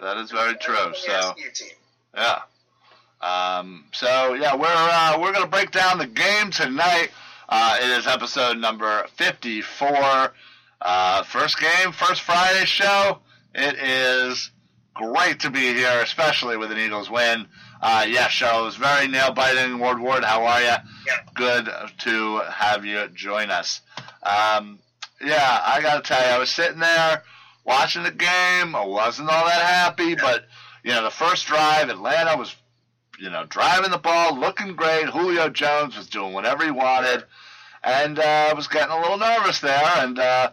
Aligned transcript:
That 0.00 0.16
is 0.18 0.30
very 0.30 0.54
true. 0.56 0.94
So, 0.94 1.34
yeah. 2.14 2.40
Um, 3.20 3.84
so 3.92 4.34
yeah, 4.34 4.56
we're 4.56 4.66
uh, 4.68 5.18
we're 5.20 5.32
gonna 5.32 5.46
break 5.46 5.70
down 5.70 5.98
the 5.98 6.06
game 6.06 6.50
tonight. 6.50 7.10
Uh, 7.48 7.78
it 7.80 7.90
is 7.90 8.06
episode 8.06 8.58
number 8.58 9.04
54. 9.16 10.32
Uh, 10.80 11.22
first 11.22 11.60
game, 11.60 11.92
first 11.92 12.22
Friday 12.22 12.64
show. 12.64 13.18
It 13.54 13.76
is 13.76 14.50
great 14.94 15.40
to 15.40 15.50
be 15.50 15.72
here, 15.72 16.00
especially 16.00 16.56
with 16.56 16.72
an 16.72 16.78
Eagles 16.78 17.10
win. 17.10 17.46
Uh, 17.80 18.06
yeah, 18.08 18.28
show 18.28 18.66
is 18.66 18.76
very 18.76 19.06
nail 19.06 19.32
biting. 19.32 19.78
Ward 19.78 20.00
Ward, 20.00 20.24
how 20.24 20.44
are 20.44 20.60
you? 20.60 20.66
Yeah. 21.06 21.18
Good 21.34 21.68
to 22.00 22.38
have 22.50 22.84
you 22.84 23.08
join 23.14 23.50
us. 23.50 23.82
Um, 24.22 24.78
yeah, 25.24 25.60
I 25.64 25.80
gotta 25.80 26.02
tell 26.02 26.20
you, 26.20 26.34
I 26.34 26.38
was 26.38 26.50
sitting 26.50 26.80
there 26.80 27.22
watching 27.64 28.02
the 28.02 28.10
game. 28.10 28.74
I 28.74 28.84
wasn't 28.84 29.30
all 29.30 29.44
that 29.44 29.62
happy, 29.62 30.14
but 30.14 30.44
you 30.84 30.90
know, 30.92 31.04
the 31.04 31.10
first 31.10 31.46
drive, 31.46 31.88
Atlanta 31.88 32.36
was, 32.36 32.54
you 33.18 33.30
know, 33.30 33.44
driving 33.48 33.90
the 33.90 33.98
ball, 33.98 34.38
looking 34.38 34.74
great. 34.74 35.06
Julio 35.06 35.48
Jones 35.48 35.96
was 35.96 36.08
doing 36.08 36.32
whatever 36.32 36.64
he 36.64 36.70
wanted, 36.70 37.24
and 37.84 38.18
uh, 38.18 38.52
was 38.56 38.66
getting 38.68 38.90
a 38.92 39.00
little 39.00 39.18
nervous 39.18 39.60
there. 39.60 39.82
And 39.96 40.18
uh, 40.18 40.50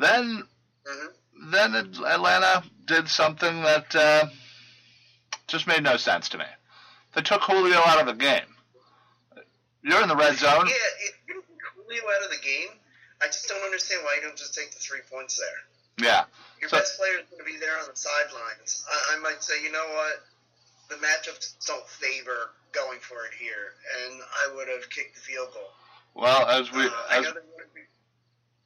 then, 0.00 0.44
Mm-hmm. 0.88 1.50
then 1.50 1.74
Atlanta 2.06 2.62
did 2.86 3.08
something 3.10 3.60
that 3.62 3.94
uh, 3.94 4.26
just 5.46 5.66
made 5.66 5.82
no 5.82 5.98
sense 5.98 6.30
to 6.30 6.38
me. 6.38 6.44
They 7.14 7.20
took 7.20 7.42
Julio 7.42 7.76
out 7.84 8.00
of 8.00 8.06
the 8.06 8.14
game. 8.14 8.48
You're 9.82 10.00
in 10.02 10.08
the 10.08 10.16
red 10.16 10.36
zone. 10.36 10.66
Yeah, 10.66 11.06
it 11.06 11.14
Julio 11.76 12.02
out 12.04 12.24
of 12.24 12.30
the 12.30 12.42
game. 12.42 12.68
I 13.20 13.26
just 13.26 13.48
don't 13.48 13.62
understand 13.64 14.00
why 14.04 14.14
you 14.16 14.22
don't 14.22 14.36
just 14.38 14.54
take 14.54 14.70
the 14.70 14.78
three 14.78 15.00
points 15.12 15.36
there. 15.38 15.60
Yeah. 15.98 16.24
Your 16.60 16.70
So- 16.70 16.78
best 16.78 16.96
player 16.98 17.18
is 17.18 17.26
going 17.30 17.38
to 17.38 17.50
be 17.50 17.58
there 17.58 17.78
on 17.78 17.86
the 17.88 17.96
sidelines. 17.96 18.84
I, 18.90 19.14
I 19.14 19.18
might 19.18 19.42
say, 19.42 19.62
you 19.62 19.70
know 19.70 19.86
what? 19.94 20.24
The 20.88 20.96
matchups 21.04 21.66
don't 21.66 21.86
favor 21.86 22.50
going 22.72 22.98
for 23.00 23.26
it 23.26 23.34
here, 23.34 23.74
and 24.04 24.22
I 24.22 24.54
would 24.54 24.68
have 24.68 24.88
kicked 24.90 25.14
the 25.14 25.20
field 25.20 25.52
goal. 25.52 25.70
Well, 26.14 26.48
as 26.48 26.72
we 26.72 26.86
Uh, 26.86 26.90
I 27.08 27.18
as 27.18 27.24
know 27.24 27.32
they 27.32 27.40
to, 27.40 27.80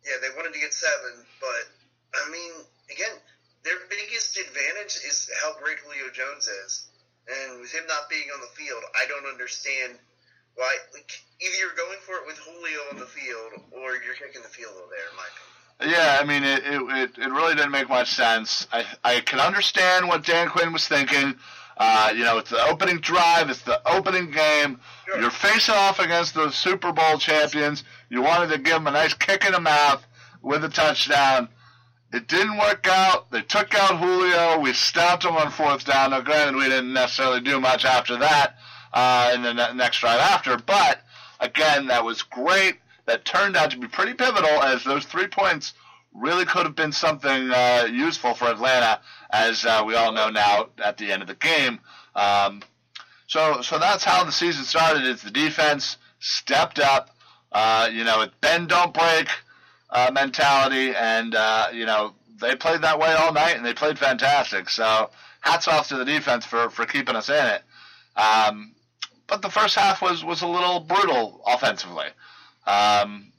yeah, 0.06 0.18
they 0.22 0.30
wanted 0.36 0.54
to 0.54 0.60
get 0.60 0.72
seven, 0.72 1.26
but 1.40 1.64
I 2.14 2.30
mean, 2.30 2.52
again, 2.90 3.14
their 3.64 3.78
biggest 3.90 4.38
advantage 4.38 4.96
is 5.06 5.28
how 5.42 5.54
great 5.58 5.78
Julio 5.80 6.10
Jones 6.10 6.46
is, 6.46 6.86
and 7.28 7.60
with 7.60 7.72
him 7.72 7.86
not 7.86 8.08
being 8.08 8.30
on 8.34 8.40
the 8.40 8.50
field, 8.54 8.82
I 8.96 9.06
don't 9.06 9.26
understand 9.26 9.98
why. 10.54 10.76
Like, 10.94 11.10
either 11.40 11.56
you're 11.58 11.74
going 11.74 11.98
for 12.06 12.16
it 12.18 12.26
with 12.26 12.38
Julio 12.38 12.80
on 12.90 12.98
the 12.98 13.06
field, 13.06 13.52
or 13.72 13.96
you're 14.02 14.14
kicking 14.14 14.42
the 14.42 14.48
field 14.48 14.74
goal 14.74 14.86
there, 14.90 15.08
in 15.10 15.16
my 15.16 15.26
opinion. 15.26 15.51
Yeah, 15.84 16.18
I 16.20 16.24
mean, 16.24 16.44
it, 16.44 16.62
it, 16.64 17.18
it, 17.18 17.30
really 17.30 17.54
didn't 17.54 17.70
make 17.70 17.88
much 17.88 18.12
sense. 18.12 18.66
I, 18.72 18.84
I 19.04 19.20
can 19.20 19.40
understand 19.40 20.08
what 20.08 20.24
Dan 20.24 20.48
Quinn 20.48 20.72
was 20.72 20.86
thinking. 20.86 21.34
Uh, 21.76 22.12
you 22.14 22.24
know, 22.24 22.38
it's 22.38 22.50
the 22.50 22.62
opening 22.68 22.98
drive, 22.98 23.50
it's 23.50 23.62
the 23.62 23.80
opening 23.88 24.30
game. 24.30 24.78
Sure. 25.06 25.20
You're 25.20 25.30
facing 25.30 25.74
off 25.74 25.98
against 25.98 26.34
the 26.34 26.50
Super 26.50 26.92
Bowl 26.92 27.18
champions. 27.18 27.84
You 28.10 28.22
wanted 28.22 28.50
to 28.50 28.58
give 28.58 28.74
them 28.74 28.86
a 28.86 28.90
nice 28.90 29.14
kick 29.14 29.44
in 29.44 29.52
the 29.52 29.60
mouth 29.60 30.06
with 30.42 30.64
a 30.64 30.68
touchdown. 30.68 31.48
It 32.12 32.28
didn't 32.28 32.58
work 32.58 32.86
out. 32.88 33.30
They 33.30 33.40
took 33.40 33.74
out 33.74 33.98
Julio. 33.98 34.60
We 34.60 34.74
stopped 34.74 35.24
him 35.24 35.36
on 35.36 35.50
fourth 35.50 35.86
down. 35.86 36.10
Now, 36.10 36.20
granted, 36.20 36.56
we 36.56 36.64
didn't 36.64 36.92
necessarily 36.92 37.40
do 37.40 37.58
much 37.58 37.86
after 37.86 38.18
that 38.18 38.56
uh, 38.92 39.32
in 39.34 39.42
the 39.42 39.54
ne- 39.54 39.74
next 39.74 40.00
drive 40.00 40.20
after, 40.20 40.58
but 40.58 41.02
again, 41.40 41.86
that 41.86 42.04
was 42.04 42.22
great. 42.22 42.78
That 43.06 43.24
turned 43.24 43.56
out 43.56 43.70
to 43.72 43.78
be 43.78 43.88
pretty 43.88 44.14
pivotal 44.14 44.62
as 44.62 44.84
those 44.84 45.04
three 45.04 45.26
points 45.26 45.72
really 46.14 46.44
could 46.44 46.64
have 46.66 46.76
been 46.76 46.92
something 46.92 47.50
uh, 47.50 47.88
useful 47.90 48.34
for 48.34 48.46
Atlanta, 48.46 49.00
as 49.30 49.64
uh, 49.64 49.82
we 49.86 49.94
all 49.96 50.12
know 50.12 50.30
now 50.30 50.68
at 50.84 50.98
the 50.98 51.10
end 51.10 51.22
of 51.22 51.28
the 51.28 51.34
game. 51.34 51.80
Um, 52.14 52.62
So 53.26 53.62
so 53.62 53.78
that's 53.78 54.04
how 54.04 54.24
the 54.24 54.32
season 54.32 54.64
started. 54.64 55.04
Is 55.04 55.22
the 55.22 55.30
defense 55.30 55.96
stepped 56.20 56.78
up? 56.78 57.08
Uh, 57.50 57.88
you 57.90 58.04
know, 58.04 58.20
it 58.20 58.30
bend 58.42 58.68
don't 58.68 58.92
break 58.92 59.28
uh, 59.90 60.10
mentality, 60.12 60.94
and 60.94 61.34
uh, 61.34 61.68
you 61.72 61.86
know 61.86 62.12
they 62.40 62.54
played 62.56 62.82
that 62.82 62.98
way 62.98 63.12
all 63.14 63.32
night, 63.32 63.56
and 63.56 63.64
they 63.64 63.72
played 63.74 63.98
fantastic. 63.98 64.68
So 64.68 65.10
hats 65.40 65.66
off 65.66 65.88
to 65.88 65.96
the 65.96 66.04
defense 66.04 66.44
for 66.44 66.68
for 66.70 66.84
keeping 66.84 67.16
us 67.16 67.30
in 67.30 67.46
it. 67.46 67.62
Um, 68.16 68.74
but 69.26 69.40
the 69.40 69.50
first 69.50 69.76
half 69.76 70.02
was 70.02 70.22
was 70.22 70.42
a 70.42 70.46
little 70.46 70.80
brutal 70.80 71.42
offensively. 71.46 72.08
Um, 72.66 73.32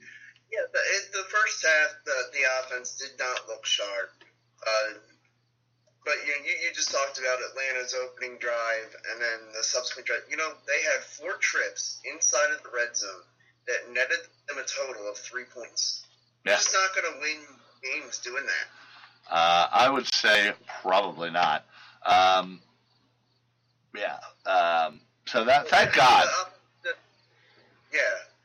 yeah, 0.52 0.66
the, 0.72 0.80
it, 0.80 1.04
the 1.14 1.26
first 1.30 1.66
half, 1.66 1.90
the, 2.06 2.18
the 2.34 2.44
offense 2.62 2.98
did 2.98 3.18
not 3.18 3.48
look 3.48 3.66
sharp. 3.66 4.12
Uh, 4.62 4.94
but 6.06 6.16
you, 6.28 6.34
you 6.44 6.68
you 6.68 6.74
just 6.74 6.92
talked 6.92 7.18
about 7.18 7.40
Atlanta's 7.50 7.96
opening 7.96 8.38
drive 8.40 8.92
and 9.12 9.22
then 9.22 9.40
the 9.56 9.64
subsequent 9.64 10.06
drive. 10.08 10.22
You 10.30 10.38
know, 10.38 10.52
they 10.68 10.82
had 10.84 11.04
four 11.04 11.38
trips 11.40 12.02
inside 12.04 12.52
of 12.56 12.62
the 12.64 12.70
red 12.76 12.96
zone 12.96 13.24
that 13.68 13.94
netted 13.94 14.20
them 14.48 14.58
a 14.58 14.68
total 14.68 15.10
of 15.10 15.18
three 15.18 15.46
points. 15.46 16.06
Yeah. 16.46 16.52
You're 16.52 16.58
just 16.58 16.76
not 16.76 16.94
going 16.96 17.14
to 17.14 17.20
win 17.22 17.40
games 17.82 18.20
doing 18.20 18.44
that. 18.46 19.34
Uh, 19.34 19.68
I 19.72 19.90
would 19.90 20.06
say 20.14 20.52
probably 20.82 21.32
not. 21.32 21.66
Um, 22.06 22.60
yeah. 23.96 24.20
Um, 24.46 25.00
so 25.26 25.46
that 25.46 25.68
thank 25.70 25.94
God. 25.94 26.28
Yeah, 27.94 28.00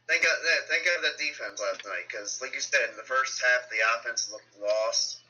thank 0.09 0.25
God. 0.25 0.37
Yeah, 0.45 0.61
thank 0.69 0.85
God 0.85 0.99
that 1.05 1.19
defense 1.19 1.61
last 1.61 1.85
night 1.85 2.09
because, 2.11 2.41
like 2.43 2.55
you 2.55 2.61
said, 2.61 2.91
in 2.91 2.97
the 2.97 3.05
first 3.07 3.41
half 3.43 3.69
the 3.71 3.79
offense 3.99 4.31
looked 4.33 4.49
lost. 4.61 5.21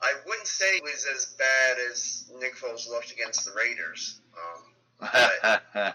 I 0.00 0.14
wouldn't 0.26 0.46
say 0.46 0.76
it 0.78 0.82
was 0.84 1.06
as 1.14 1.34
bad 1.38 1.76
as 1.90 2.30
Nick 2.38 2.54
Foles 2.56 2.88
looked 2.88 3.10
against 3.10 3.44
the 3.44 3.52
Raiders. 3.56 4.20
Um, 4.36 4.62
but 5.00 5.94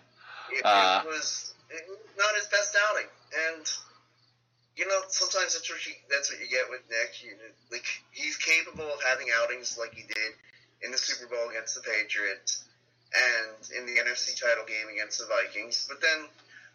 it, 0.52 0.62
Uh. 0.66 1.02
it 1.04 1.08
was 1.08 1.54
it 1.70 1.84
not 2.18 2.36
his 2.36 2.48
best 2.48 2.76
outing, 2.90 3.08
and 3.50 3.64
you 4.76 4.88
know 4.88 5.02
sometimes 5.08 5.54
that's 5.54 5.70
what 5.70 5.86
you 5.86 5.94
that's 6.10 6.32
what 6.32 6.40
you 6.42 6.48
get 6.50 6.70
with 6.70 6.82
Nick. 6.90 7.24
You, 7.24 7.36
like 7.72 7.86
he's 8.12 8.36
capable 8.38 8.86
of 8.86 9.00
having 9.08 9.28
outings 9.42 9.78
like 9.78 9.94
he 9.94 10.04
did 10.04 10.32
in 10.82 10.92
the 10.92 10.98
Super 10.98 11.30
Bowl 11.34 11.50
against 11.50 11.76
the 11.76 11.82
Patriots 11.82 12.66
and 13.14 13.56
in 13.78 13.86
the 13.86 14.02
NFC 14.02 14.40
title 14.40 14.66
game 14.66 14.90
against 14.92 15.20
the 15.20 15.26
Vikings. 15.28 15.86
But 15.88 16.02
then 16.02 16.28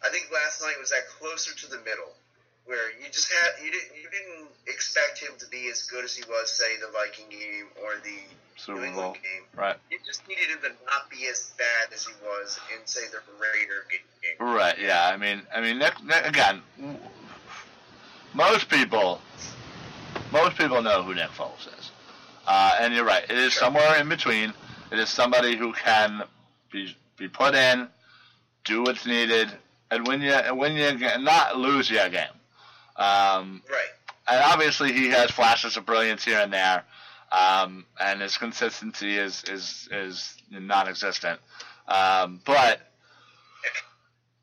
I 0.03 0.09
think 0.09 0.27
last 0.33 0.61
night 0.61 0.75
was 0.79 0.89
that 0.91 1.07
closer 1.19 1.53
to 1.55 1.67
the 1.69 1.77
middle, 1.79 2.13
where 2.65 2.91
you 2.99 3.07
just 3.11 3.31
had 3.31 3.63
you 3.63 3.71
didn't 3.71 3.91
you 3.95 4.09
didn't 4.09 4.47
expect 4.67 5.19
him 5.19 5.31
to 5.39 5.47
be 5.47 5.67
as 5.69 5.83
good 5.83 6.03
as 6.05 6.15
he 6.15 6.23
was, 6.29 6.51
say 6.51 6.77
the 6.79 6.87
Viking 6.91 7.25
game 7.29 7.65
or 7.83 7.95
the 8.03 8.15
Super 8.55 8.79
New 8.79 8.85
England 8.87 9.05
Bowl. 9.05 9.13
game. 9.13 9.43
Right. 9.55 9.75
You 9.91 9.97
just 10.05 10.27
needed 10.27 10.49
him 10.49 10.59
to 10.63 10.69
not 10.85 11.09
be 11.09 11.27
as 11.27 11.51
bad 11.57 11.93
as 11.93 12.05
he 12.05 12.13
was 12.23 12.59
in 12.73 12.85
say 12.85 13.01
the 13.11 13.19
Raider 13.39 13.85
game. 13.89 14.47
Right. 14.47 14.77
Yeah. 14.79 15.07
I 15.13 15.17
mean, 15.17 15.41
I 15.53 15.61
mean, 15.61 15.79
Nick, 15.79 16.01
Nick, 16.03 16.25
again, 16.25 16.61
most 18.33 18.69
people, 18.69 19.21
most 20.31 20.57
people 20.57 20.81
know 20.81 21.01
who 21.03 21.13
Nick 21.15 21.29
Foles 21.31 21.67
is, 21.79 21.91
uh, 22.47 22.77
and 22.79 22.93
you're 22.93 23.05
right. 23.05 23.23
It 23.23 23.31
is 23.37 23.53
Sure. 23.53 23.61
somewhere 23.63 23.99
in 23.99 24.07
between. 24.09 24.53
It 24.91 24.99
is 24.99 25.09
somebody 25.09 25.55
who 25.55 25.73
can 25.73 26.23
be 26.71 26.95
be 27.17 27.27
put 27.27 27.53
in, 27.55 27.87
do 28.63 28.83
what's 28.83 29.05
needed, 29.05 29.51
and 29.91 30.07
win 30.07 30.21
you 30.21 30.31
and 30.31 30.57
win 30.57 30.75
you 30.75 31.17
not 31.19 31.57
lose 31.57 31.89
you 31.89 31.99
a 32.01 32.09
game. 32.09 32.27
Um, 32.95 33.61
Right. 33.69 33.87
and 34.27 34.43
obviously 34.43 34.91
he 34.93 35.09
has 35.09 35.31
flashes 35.31 35.77
of 35.77 35.85
brilliance 35.85 36.23
here 36.23 36.39
and 36.39 36.51
there, 36.51 36.83
um, 37.31 37.85
and 37.99 38.21
his 38.21 38.37
consistency 38.37 39.17
is 39.17 39.43
is 39.45 39.87
is 39.91 40.35
non-existent. 40.51 41.39
Um, 41.87 42.41
but 42.45 42.81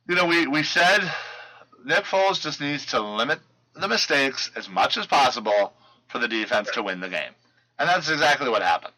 you 0.08 0.14
know, 0.14 0.26
we 0.26 0.46
we 0.46 0.62
said 0.62 1.00
Nick 1.84 2.04
Foles 2.04 2.40
just 2.40 2.60
needs 2.60 2.86
to 2.86 3.00
limit 3.00 3.40
the 3.74 3.88
mistakes 3.88 4.50
as 4.56 4.68
much 4.68 4.96
as 4.96 5.06
possible 5.06 5.72
for 6.08 6.18
the 6.18 6.28
defense 6.28 6.70
to 6.72 6.82
win 6.82 7.00
the 7.00 7.08
game, 7.08 7.32
and 7.78 7.88
that's 7.88 8.08
exactly 8.08 8.48
what 8.48 8.62
happened. 8.62 8.94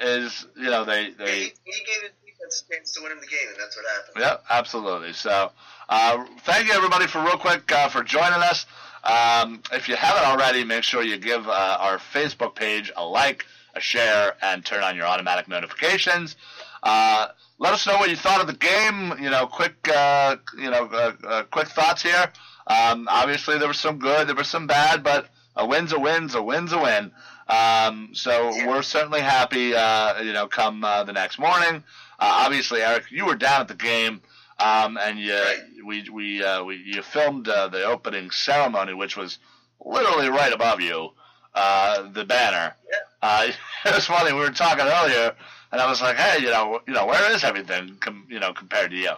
Is 0.00 0.46
you 0.56 0.70
know 0.70 0.84
they 0.84 1.04
he, 1.04 1.10
they 1.12 1.38
he 1.40 1.84
gave 1.86 2.10
chance 2.48 2.92
to 2.92 3.02
win 3.02 3.12
him 3.12 3.20
the 3.20 3.26
game, 3.26 3.48
and 3.48 3.56
that's 3.58 3.76
what 3.76 3.84
happened. 3.94 4.16
Yep, 4.22 4.44
absolutely. 4.50 5.12
So, 5.12 5.50
uh, 5.88 6.24
thank 6.44 6.66
you 6.68 6.72
everybody 6.74 7.06
for 7.06 7.22
real 7.22 7.36
quick 7.38 7.70
uh, 7.72 7.88
for 7.88 8.02
joining 8.02 8.40
us. 8.42 8.66
Um, 9.04 9.62
if 9.72 9.88
you 9.88 9.96
haven't 9.96 10.24
already, 10.24 10.64
make 10.64 10.82
sure 10.84 11.02
you 11.02 11.18
give 11.18 11.46
uh, 11.48 11.76
our 11.80 11.98
Facebook 11.98 12.54
page 12.54 12.90
a 12.96 13.04
like, 13.04 13.44
a 13.74 13.80
share, 13.80 14.34
and 14.42 14.64
turn 14.64 14.82
on 14.82 14.96
your 14.96 15.06
automatic 15.06 15.46
notifications. 15.48 16.36
Uh, 16.82 17.28
let 17.58 17.72
us 17.72 17.86
know 17.86 17.96
what 17.98 18.10
you 18.10 18.16
thought 18.16 18.40
of 18.40 18.46
the 18.46 18.52
game. 18.54 19.14
You 19.22 19.30
know, 19.30 19.46
quick, 19.46 19.74
uh, 19.88 20.36
you 20.58 20.70
know, 20.70 20.86
uh, 20.92 21.12
uh, 21.26 21.42
quick 21.44 21.68
thoughts 21.68 22.02
here. 22.02 22.32
Um, 22.66 23.06
obviously, 23.10 23.58
there 23.58 23.68
was 23.68 23.78
some 23.78 23.98
good, 23.98 24.26
there 24.28 24.34
was 24.34 24.48
some 24.48 24.66
bad, 24.66 25.02
but 25.02 25.28
a 25.56 25.66
win's 25.66 25.92
a 25.92 26.00
win's 26.00 26.34
a 26.34 26.42
win's 26.42 26.72
a 26.72 26.78
win. 26.78 27.12
Um, 27.46 28.10
so 28.14 28.50
Yeah. 28.54 28.68
we're 28.68 28.82
certainly 28.82 29.20
happy. 29.20 29.74
Uh, 29.74 30.22
you 30.22 30.32
know, 30.32 30.46
come 30.46 30.82
uh, 30.82 31.04
the 31.04 31.12
next 31.12 31.38
morning. 31.38 31.84
Uh, 32.18 32.44
obviously, 32.46 32.80
Eric, 32.80 33.04
you 33.10 33.26
were 33.26 33.34
down 33.36 33.60
at 33.60 33.68
the 33.68 33.74
game, 33.74 34.20
um, 34.58 34.96
and 34.98 35.18
you, 35.18 35.40
we 35.84 36.08
we 36.10 36.42
uh, 36.44 36.62
we 36.64 36.76
you 36.76 37.02
filmed 37.02 37.48
uh, 37.48 37.68
the 37.68 37.84
opening 37.84 38.30
ceremony, 38.30 38.94
which 38.94 39.16
was 39.16 39.38
literally 39.84 40.28
right 40.28 40.52
above 40.52 40.80
you, 40.80 41.10
uh, 41.54 42.08
the 42.12 42.24
banner. 42.24 42.74
Yeah. 42.90 42.98
Uh, 43.22 43.46
it 43.86 43.94
was 43.94 44.06
funny. 44.06 44.32
We 44.32 44.40
were 44.40 44.50
talking 44.50 44.84
earlier, 44.86 45.34
and 45.72 45.80
I 45.80 45.88
was 45.88 46.00
like, 46.00 46.16
"Hey, 46.16 46.42
you 46.42 46.50
know, 46.50 46.80
you 46.86 46.94
know, 46.94 47.06
where 47.06 47.32
is 47.32 47.44
everything, 47.44 47.96
com- 48.00 48.26
you 48.30 48.40
know, 48.40 48.52
compared 48.52 48.90
to 48.92 48.96
you?" 48.96 49.12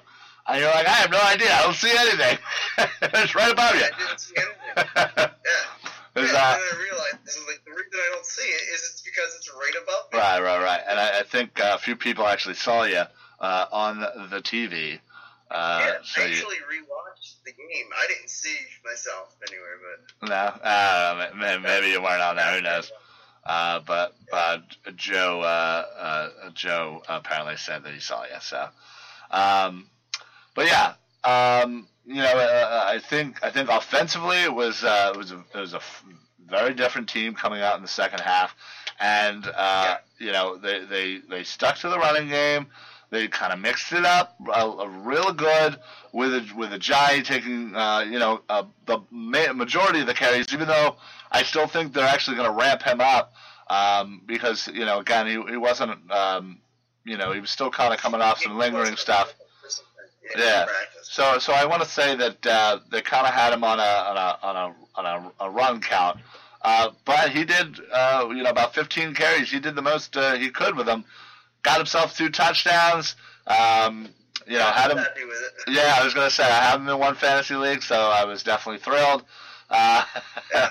And 0.49 0.61
you're 0.61 0.71
like, 0.71 0.87
"I 0.87 0.93
have 0.93 1.11
no 1.11 1.21
idea. 1.21 1.53
I 1.53 1.63
don't 1.63 1.75
see 1.75 1.93
anything. 1.97 2.39
it's 3.03 3.35
right 3.35 3.53
above 3.53 3.75
you." 3.75 3.83
I 3.85 3.99
didn't 3.99 4.21
see 4.21 4.35
anything. 4.37 5.31
Yeah. 5.47 5.93
That- 6.17 6.25
and 6.25 6.63
then 6.63 6.79
I 6.79 6.83
realized 6.83 7.19
this 7.25 7.37
is 7.37 7.47
like 7.47 7.63
the 7.65 7.71
reason 7.73 7.93
I 7.95 8.11
don't 8.15 8.27
see 8.27 8.43
it 8.49 8.63
is 8.75 8.91
it's 8.91 9.03
because 9.03 9.35
it's 9.37 9.51
right 9.53 9.75
above 9.83 10.13
me. 10.13 10.19
Right, 10.19 10.41
right, 10.41 10.63
right. 10.63 10.81
And 10.89 10.99
I, 10.99 11.21
I 11.21 11.23
think 11.23 11.61
uh, 11.61 11.73
a 11.75 11.79
few 11.79 11.97
people 11.97 12.27
actually 12.27 12.55
saw 12.55 12.85
you 12.85 13.03
uh, 13.41 13.67
on 13.71 14.01
the 14.01 14.41
TV. 14.41 14.99
Uh, 15.51 15.81
yeah, 15.81 15.95
so 16.03 16.23
I 16.23 16.27
you, 16.27 16.33
actually 16.33 16.57
rewatched 16.57 17.35
the 17.45 17.53
game. 17.53 17.87
I 17.97 18.07
didn't 18.09 18.31
see 18.31 18.57
myself 18.85 19.37
anywhere, 19.49 19.79
but 20.21 20.29
no, 20.29 20.35
uh, 20.35 21.29
ma- 21.37 21.59
maybe 21.59 21.89
you 21.89 22.03
weren't 22.03 22.23
on 22.23 22.37
there. 22.37 22.55
Who 22.55 22.63
knows? 22.63 22.91
Uh, 23.45 23.81
but 23.87 24.15
uh, 24.33 24.59
Joe, 24.97 25.41
uh, 25.43 25.85
uh, 25.99 26.51
Joe 26.55 27.03
apparently 27.09 27.57
said 27.57 27.85
that 27.85 27.95
he 27.95 28.01
saw 28.01 28.25
you. 28.25 28.41
So, 28.41 28.69
um, 29.31 29.89
but 30.55 30.67
yeah, 30.67 30.95
um, 31.23 31.87
you 32.07 32.17
know, 32.17 32.23
uh, 32.25 32.85
I 32.87 33.01
think 33.01 33.43
I 33.43 33.51
think 33.51 33.69
offensively 33.69 34.43
it 34.43 34.55
was 34.55 34.85
uh, 34.85 35.13
it 35.15 35.19
was 35.19 35.33
a, 35.33 35.45
it 35.55 35.59
was 35.59 35.73
a 35.75 35.79
f- 35.79 36.05
very 36.49 36.73
different 36.73 37.09
team 37.09 37.35
coming 37.35 37.61
out 37.61 37.77
in 37.77 37.83
the 37.83 37.89
second 37.89 38.21
half, 38.21 38.55
and 39.01 39.45
uh, 39.57 39.97
you 40.19 40.33
know 40.33 40.57
they, 40.57 40.85
they 40.85 41.19
they 41.29 41.43
stuck 41.45 41.79
to 41.79 41.89
the 41.89 41.99
running 41.99 42.29
game. 42.29 42.69
They 43.11 43.29
kind 43.29 43.53
of 43.53 43.61
mixed 43.61 43.93
it 43.93 44.05
up 44.05 44.37
a, 44.53 44.61
a 44.67 44.89
real 44.89 45.33
good 45.33 45.77
with 46.13 46.35
a, 46.35 46.49
with 46.57 46.71
Ajayi 46.71 47.25
taking 47.25 47.75
uh, 47.75 48.01
you 48.09 48.19
know 48.21 48.41
uh, 48.49 48.65
the 48.87 49.01
ma- 49.11 49.53
majority 49.53 50.01
of 50.01 50.07
the 50.07 50.15
carries, 50.15 50.47
even 50.53 50.69
though 50.69 50.97
I 51.33 51.43
still 51.43 51.67
think 51.67 51.93
they're 51.93 52.07
actually 52.07 52.37
going 52.37 52.51
to 52.51 52.57
ramp 52.57 52.83
him 52.83 53.01
up 53.01 53.35
um, 53.69 54.23
because 54.27 54.69
you 54.69 54.85
know 54.85 55.01
again 55.01 55.27
he, 55.27 55.43
he 55.51 55.57
wasn't 55.57 56.11
um, 56.13 56.59
you 57.05 57.17
know 57.17 57.33
he 57.33 57.41
was 57.41 57.51
still 57.51 57.71
kind 57.71 57.93
of 57.93 57.99
coming 57.99 58.21
off 58.21 58.41
some 58.41 58.57
lingering 58.59 58.97
stuff. 58.97 59.35
Yeah. 60.37 60.67
So 61.03 61.39
so 61.39 61.53
I 61.53 61.65
want 61.67 61.83
to 61.83 61.89
say 61.89 62.17
that 62.17 62.47
uh, 62.47 62.79
they 62.91 63.03
kind 63.03 63.27
of 63.27 63.33
had 63.33 63.53
him 63.53 63.65
on 63.65 63.79
a 63.79 63.83
on 63.83 64.17
a 64.17 64.39
on 64.43 64.57
a 64.57 64.75
on 64.97 65.33
a, 65.41 65.45
a 65.45 65.51
run 65.51 65.81
count. 65.81 66.19
Uh, 66.63 66.91
but 67.05 67.31
he 67.31 67.45
did, 67.45 67.79
uh, 67.93 68.27
you 68.31 68.43
know, 68.43 68.51
about 68.51 68.75
15 68.75 69.15
carries. 69.15 69.51
He 69.53 69.61
did 69.61 69.77
the 69.77 69.83
most 69.83 70.17
uh, 70.17 70.35
he 70.35 70.51
could 70.51 70.77
with 70.77 70.87
them. 70.87 71.05
Got 71.63 71.77
himself 71.77 72.17
two 72.17 72.29
touchdowns. 72.29 73.15
Um, 73.47 74.09
you 74.47 74.59
know, 74.59 74.65
had 74.65 74.91
him. 74.91 74.99
happy 74.99 75.25
with 75.25 75.37
it. 75.69 75.75
Yeah, 75.75 75.97
I 76.01 76.05
was 76.05 76.15
going 76.15 76.29
to 76.29 76.35
say 76.35 76.45
I 76.45 76.71
have 76.71 76.81
him 76.81 76.89
in 76.89 76.99
one 76.99 77.15
fantasy 77.15 77.55
league, 77.55 77.83
so 77.83 77.97
I 77.97 78.25
was 78.25 78.43
definitely 78.43 78.81
thrilled 78.81 79.25
uh, 79.71 80.05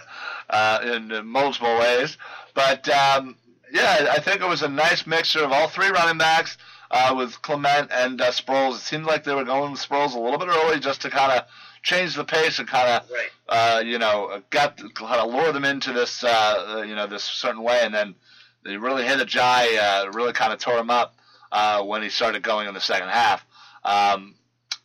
uh, 0.49 0.79
in, 0.83 1.11
in 1.11 1.27
multiple 1.27 1.77
ways. 1.79 2.17
But 2.53 2.87
um, 2.89 3.35
yeah, 3.71 4.11
I 4.11 4.19
think 4.19 4.41
it 4.41 4.47
was 4.47 4.63
a 4.63 4.69
nice 4.69 5.05
mixture 5.05 5.43
of 5.43 5.51
all 5.51 5.67
three 5.67 5.89
running 5.89 6.17
backs 6.17 6.57
uh, 6.95 7.13
with 7.15 7.41
Clement 7.41 7.89
and 7.91 8.21
uh, 8.21 8.31
Sproles. 8.31 8.75
It 8.75 8.81
seemed 8.81 9.05
like 9.05 9.23
they 9.25 9.35
were 9.35 9.43
going 9.43 9.71
with 9.73 9.81
Sproles 9.81 10.15
a 10.15 10.19
little 10.19 10.39
bit 10.39 10.47
early 10.47 10.79
just 10.79 11.01
to 11.01 11.09
kind 11.09 11.31
of 11.33 11.43
change 11.83 12.15
the 12.15 12.23
pace 12.23 12.57
and 12.59 12.67
kind 12.67 12.87
of 12.89 13.09
Right. 13.11 13.29
uh, 13.49 13.79
you 13.81 13.99
know, 13.99 14.41
got 14.49 14.77
kind 14.95 15.19
of 15.21 15.31
lure 15.33 15.51
them 15.51 15.65
into 15.65 15.91
this, 15.93 16.23
uh, 16.23 16.83
you 16.87 16.95
know, 16.95 17.05
this 17.05 17.23
certain 17.25 17.61
way, 17.61 17.81
and 17.83 17.93
then 17.93 18.15
they 18.63 18.77
really 18.77 19.05
hit 19.05 19.19
Ajayi, 19.19 19.77
uh, 19.77 20.09
really 20.13 20.31
kind 20.33 20.53
of 20.53 20.59
tore 20.59 20.77
him 20.79 20.89
up 20.89 21.15
uh, 21.51 21.83
when 21.83 22.01
he 22.01 22.09
started 22.09 22.41
going 22.43 22.67
in 22.67 22.73
the 22.73 22.81
second 22.81 23.09
half. 23.09 23.45
Um, 23.83 24.35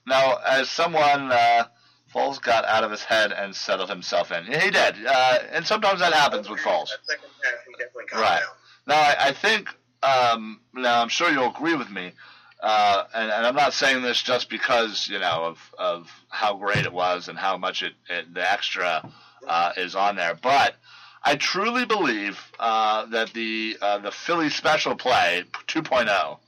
now, 0.07 0.37
as 0.47 0.69
someone, 0.69 1.31
uh, 1.33 1.64
Foles 2.14 2.43
got 2.43 2.64
out 2.64 2.83
of 2.83 2.90
his 2.90 3.05
head 3.05 3.31
and 3.33 3.55
settled 3.55 3.88
himself 3.88 4.33
in. 4.33 4.45
He 4.45 4.71
did, 4.71 5.07
uh, 5.07 5.38
and 5.52 5.64
sometimes 5.64 6.00
that 6.00 6.12
happens 6.12 6.49
with 6.50 6.59
Foles. 6.59 6.88
Half, 6.90 6.99
he 7.67 7.73
definitely 7.79 8.07
calmed 8.11 8.23
Right. 8.25 8.40
down. 8.40 8.49
Now, 8.88 8.97
I, 9.00 9.29
I 9.29 9.33
think, 9.33 9.69
um, 10.02 10.61
now 10.75 11.02
I'm 11.02 11.09
sure 11.09 11.30
you'll 11.30 11.50
agree 11.50 11.75
with 11.76 11.90
me. 11.90 12.12
uh, 12.62 13.04
and, 13.14 13.30
and 13.30 13.47
I'm 13.47 13.54
not 13.54 13.73
saying 13.73 14.02
this 14.02 14.23
just 14.23 14.50
because 14.50 15.09
you 15.09 15.19
know 15.19 15.45
of 15.45 15.59
of 15.78 16.11
how 16.28 16.57
great 16.57 16.85
it 16.85 16.92
was 16.92 17.28
and 17.28 17.38
how 17.38 17.57
much 17.57 17.83
it, 17.83 17.95
it 18.09 18.33
the 18.35 18.50
extra 18.50 19.11
uh, 19.47 19.73
is 19.76 19.95
on 19.95 20.16
there, 20.16 20.35
but 20.42 20.76
I 21.23 21.37
truly 21.37 21.85
believe 21.87 22.38
uh, 22.59 23.07
that 23.07 23.33
the 23.33 23.76
uh, 23.80 23.99
the 23.99 24.11
Philly 24.11 24.50
special 24.50 24.95
play 24.95 25.45
2.0, 25.69 26.38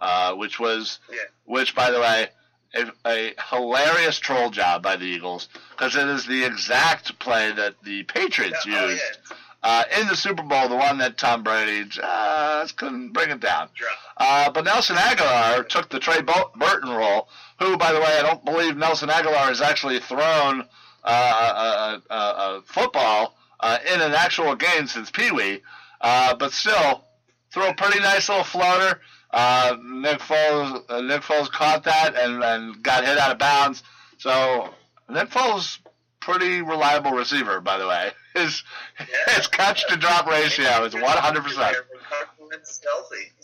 uh, 0.00 0.34
which 0.34 0.58
was 0.60 0.98
Yeah. 1.10 1.18
which 1.44 1.74
by 1.74 1.90
the 1.90 2.00
way. 2.00 2.28
A, 2.74 2.84
a 3.06 3.34
hilarious 3.50 4.18
troll 4.18 4.50
job 4.50 4.82
by 4.82 4.96
the 4.96 5.06
Eagles 5.06 5.48
because 5.70 5.96
it 5.96 6.06
is 6.06 6.26
the 6.26 6.44
exact 6.44 7.18
play 7.18 7.50
that 7.50 7.76
the 7.82 8.02
Patriots 8.02 8.66
Yeah, 8.66 8.82
oh, 8.82 8.88
used 8.90 9.02
yeah. 9.30 9.36
Uh, 9.62 9.84
in 10.00 10.06
the 10.06 10.14
Super 10.14 10.42
Bowl, 10.44 10.68
the 10.68 10.76
one 10.76 10.98
that 10.98 11.18
Tom 11.18 11.42
Brady 11.42 11.84
just 11.88 12.76
couldn't 12.76 13.12
bring 13.12 13.30
it 13.30 13.40
down. 13.40 13.68
Uh, 14.16 14.50
but 14.50 14.64
Nelson 14.64 14.96
Agholor 14.96 15.68
took 15.68 15.88
the 15.88 15.98
Trey 15.98 16.20
Burton 16.22 16.90
role, 16.90 17.28
who, 17.58 17.76
by 17.76 17.92
the 17.92 17.98
way, 17.98 18.18
I 18.18 18.22
don't 18.22 18.44
believe 18.44 18.76
Nelson 18.76 19.08
Agholor 19.08 19.48
has 19.48 19.60
actually 19.60 19.98
thrown 19.98 20.64
uh, 21.04 22.00
a, 22.08 22.14
a, 22.14 22.16
a 22.16 22.62
football 22.66 23.36
uh, 23.60 23.78
in 23.92 24.00
an 24.00 24.12
actual 24.12 24.54
game 24.54 24.86
since 24.86 25.10
Pee 25.10 25.32
Wee. 25.32 25.62
Uh, 26.00 26.36
but 26.36 26.52
still, 26.52 27.04
threw 27.52 27.66
a 27.68 27.74
pretty 27.74 27.98
nice 28.00 28.28
little 28.28 28.44
floater. 28.44 29.00
Uh, 29.30 29.76
Nick 29.82 30.20
Foles, 30.20 30.84
uh, 30.88 31.00
Nick 31.00 31.22
Foles 31.22 31.50
caught 31.50 31.84
that 31.84 32.14
and, 32.16 32.42
and 32.42 32.82
got 32.82 33.04
hit 33.04 33.18
out 33.18 33.32
of 33.32 33.38
bounds. 33.38 33.82
So 34.18 34.70
Nick 35.08 35.30
Foles, 35.30 35.78
pretty 36.28 36.60
reliable 36.62 37.12
receiver, 37.12 37.60
by 37.60 37.78
the 37.78 37.86
way. 37.86 38.10
His 38.34 38.62
Yeah. 39.00 39.06
his 39.34 39.46
catch 39.48 39.86
to 39.88 39.96
drop 39.96 40.26
ratio 40.26 40.84
is 40.84 40.94
one 40.94 41.16
hundred 41.18 41.42
percent. 41.44 41.76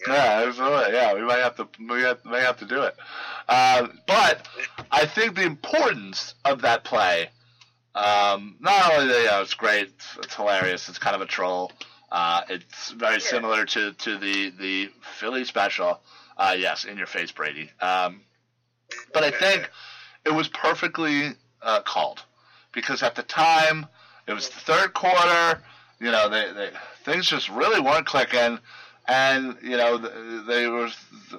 Yeah, 0.06 0.44
absolutely. 0.46 0.92
Yeah, 0.94 1.14
we 1.14 1.22
might 1.22 1.38
have 1.38 1.56
to 1.56 1.68
we 1.88 2.02
have, 2.02 2.24
may 2.24 2.40
have 2.40 2.58
to 2.58 2.64
do 2.66 2.82
it. 2.82 2.94
Uh, 3.48 3.88
but 4.06 4.46
I 4.92 5.06
think 5.06 5.34
the 5.34 5.42
importance 5.42 6.34
of 6.44 6.62
that 6.62 6.84
play, 6.84 7.30
um, 7.94 8.56
not 8.60 8.92
only 8.92 9.08
that 9.12 9.20
you 9.20 9.26
know, 9.26 9.42
it's 9.42 9.54
great, 9.54 9.88
it's, 9.88 10.16
it's 10.22 10.34
hilarious, 10.34 10.88
it's 10.88 10.98
kind 10.98 11.16
of 11.16 11.22
a 11.22 11.26
troll. 11.26 11.72
Uh, 12.12 12.42
it's 12.48 12.90
very 12.92 13.14
Yeah. 13.14 13.18
similar 13.18 13.64
to, 13.66 13.92
to 13.92 14.18
the 14.18 14.50
the 14.50 14.90
Philly 15.18 15.44
special. 15.44 16.00
Uh, 16.36 16.54
yes, 16.58 16.84
in 16.84 16.96
your 16.98 17.06
face, 17.06 17.32
Brady. 17.32 17.70
Um, 17.80 18.20
but 19.12 19.24
I 19.24 19.30
think 19.30 19.70
it 20.24 20.32
was 20.32 20.48
perfectly 20.48 21.30
uh, 21.62 21.80
called 21.82 22.22
because 22.74 23.02
at 23.02 23.14
the 23.14 23.22
time 23.22 23.86
it 24.26 24.32
was 24.32 24.48
the 24.48 24.60
third 24.60 24.94
quarter. 24.94 25.62
You 26.00 26.10
know, 26.10 26.28
they, 26.28 26.52
they 26.52 26.70
things 27.04 27.26
just 27.28 27.48
really 27.48 27.80
weren't 27.80 28.06
clicking, 28.06 28.58
and 29.06 29.56
you 29.62 29.76
know 29.76 29.98
they 30.46 30.66
were 30.66 30.90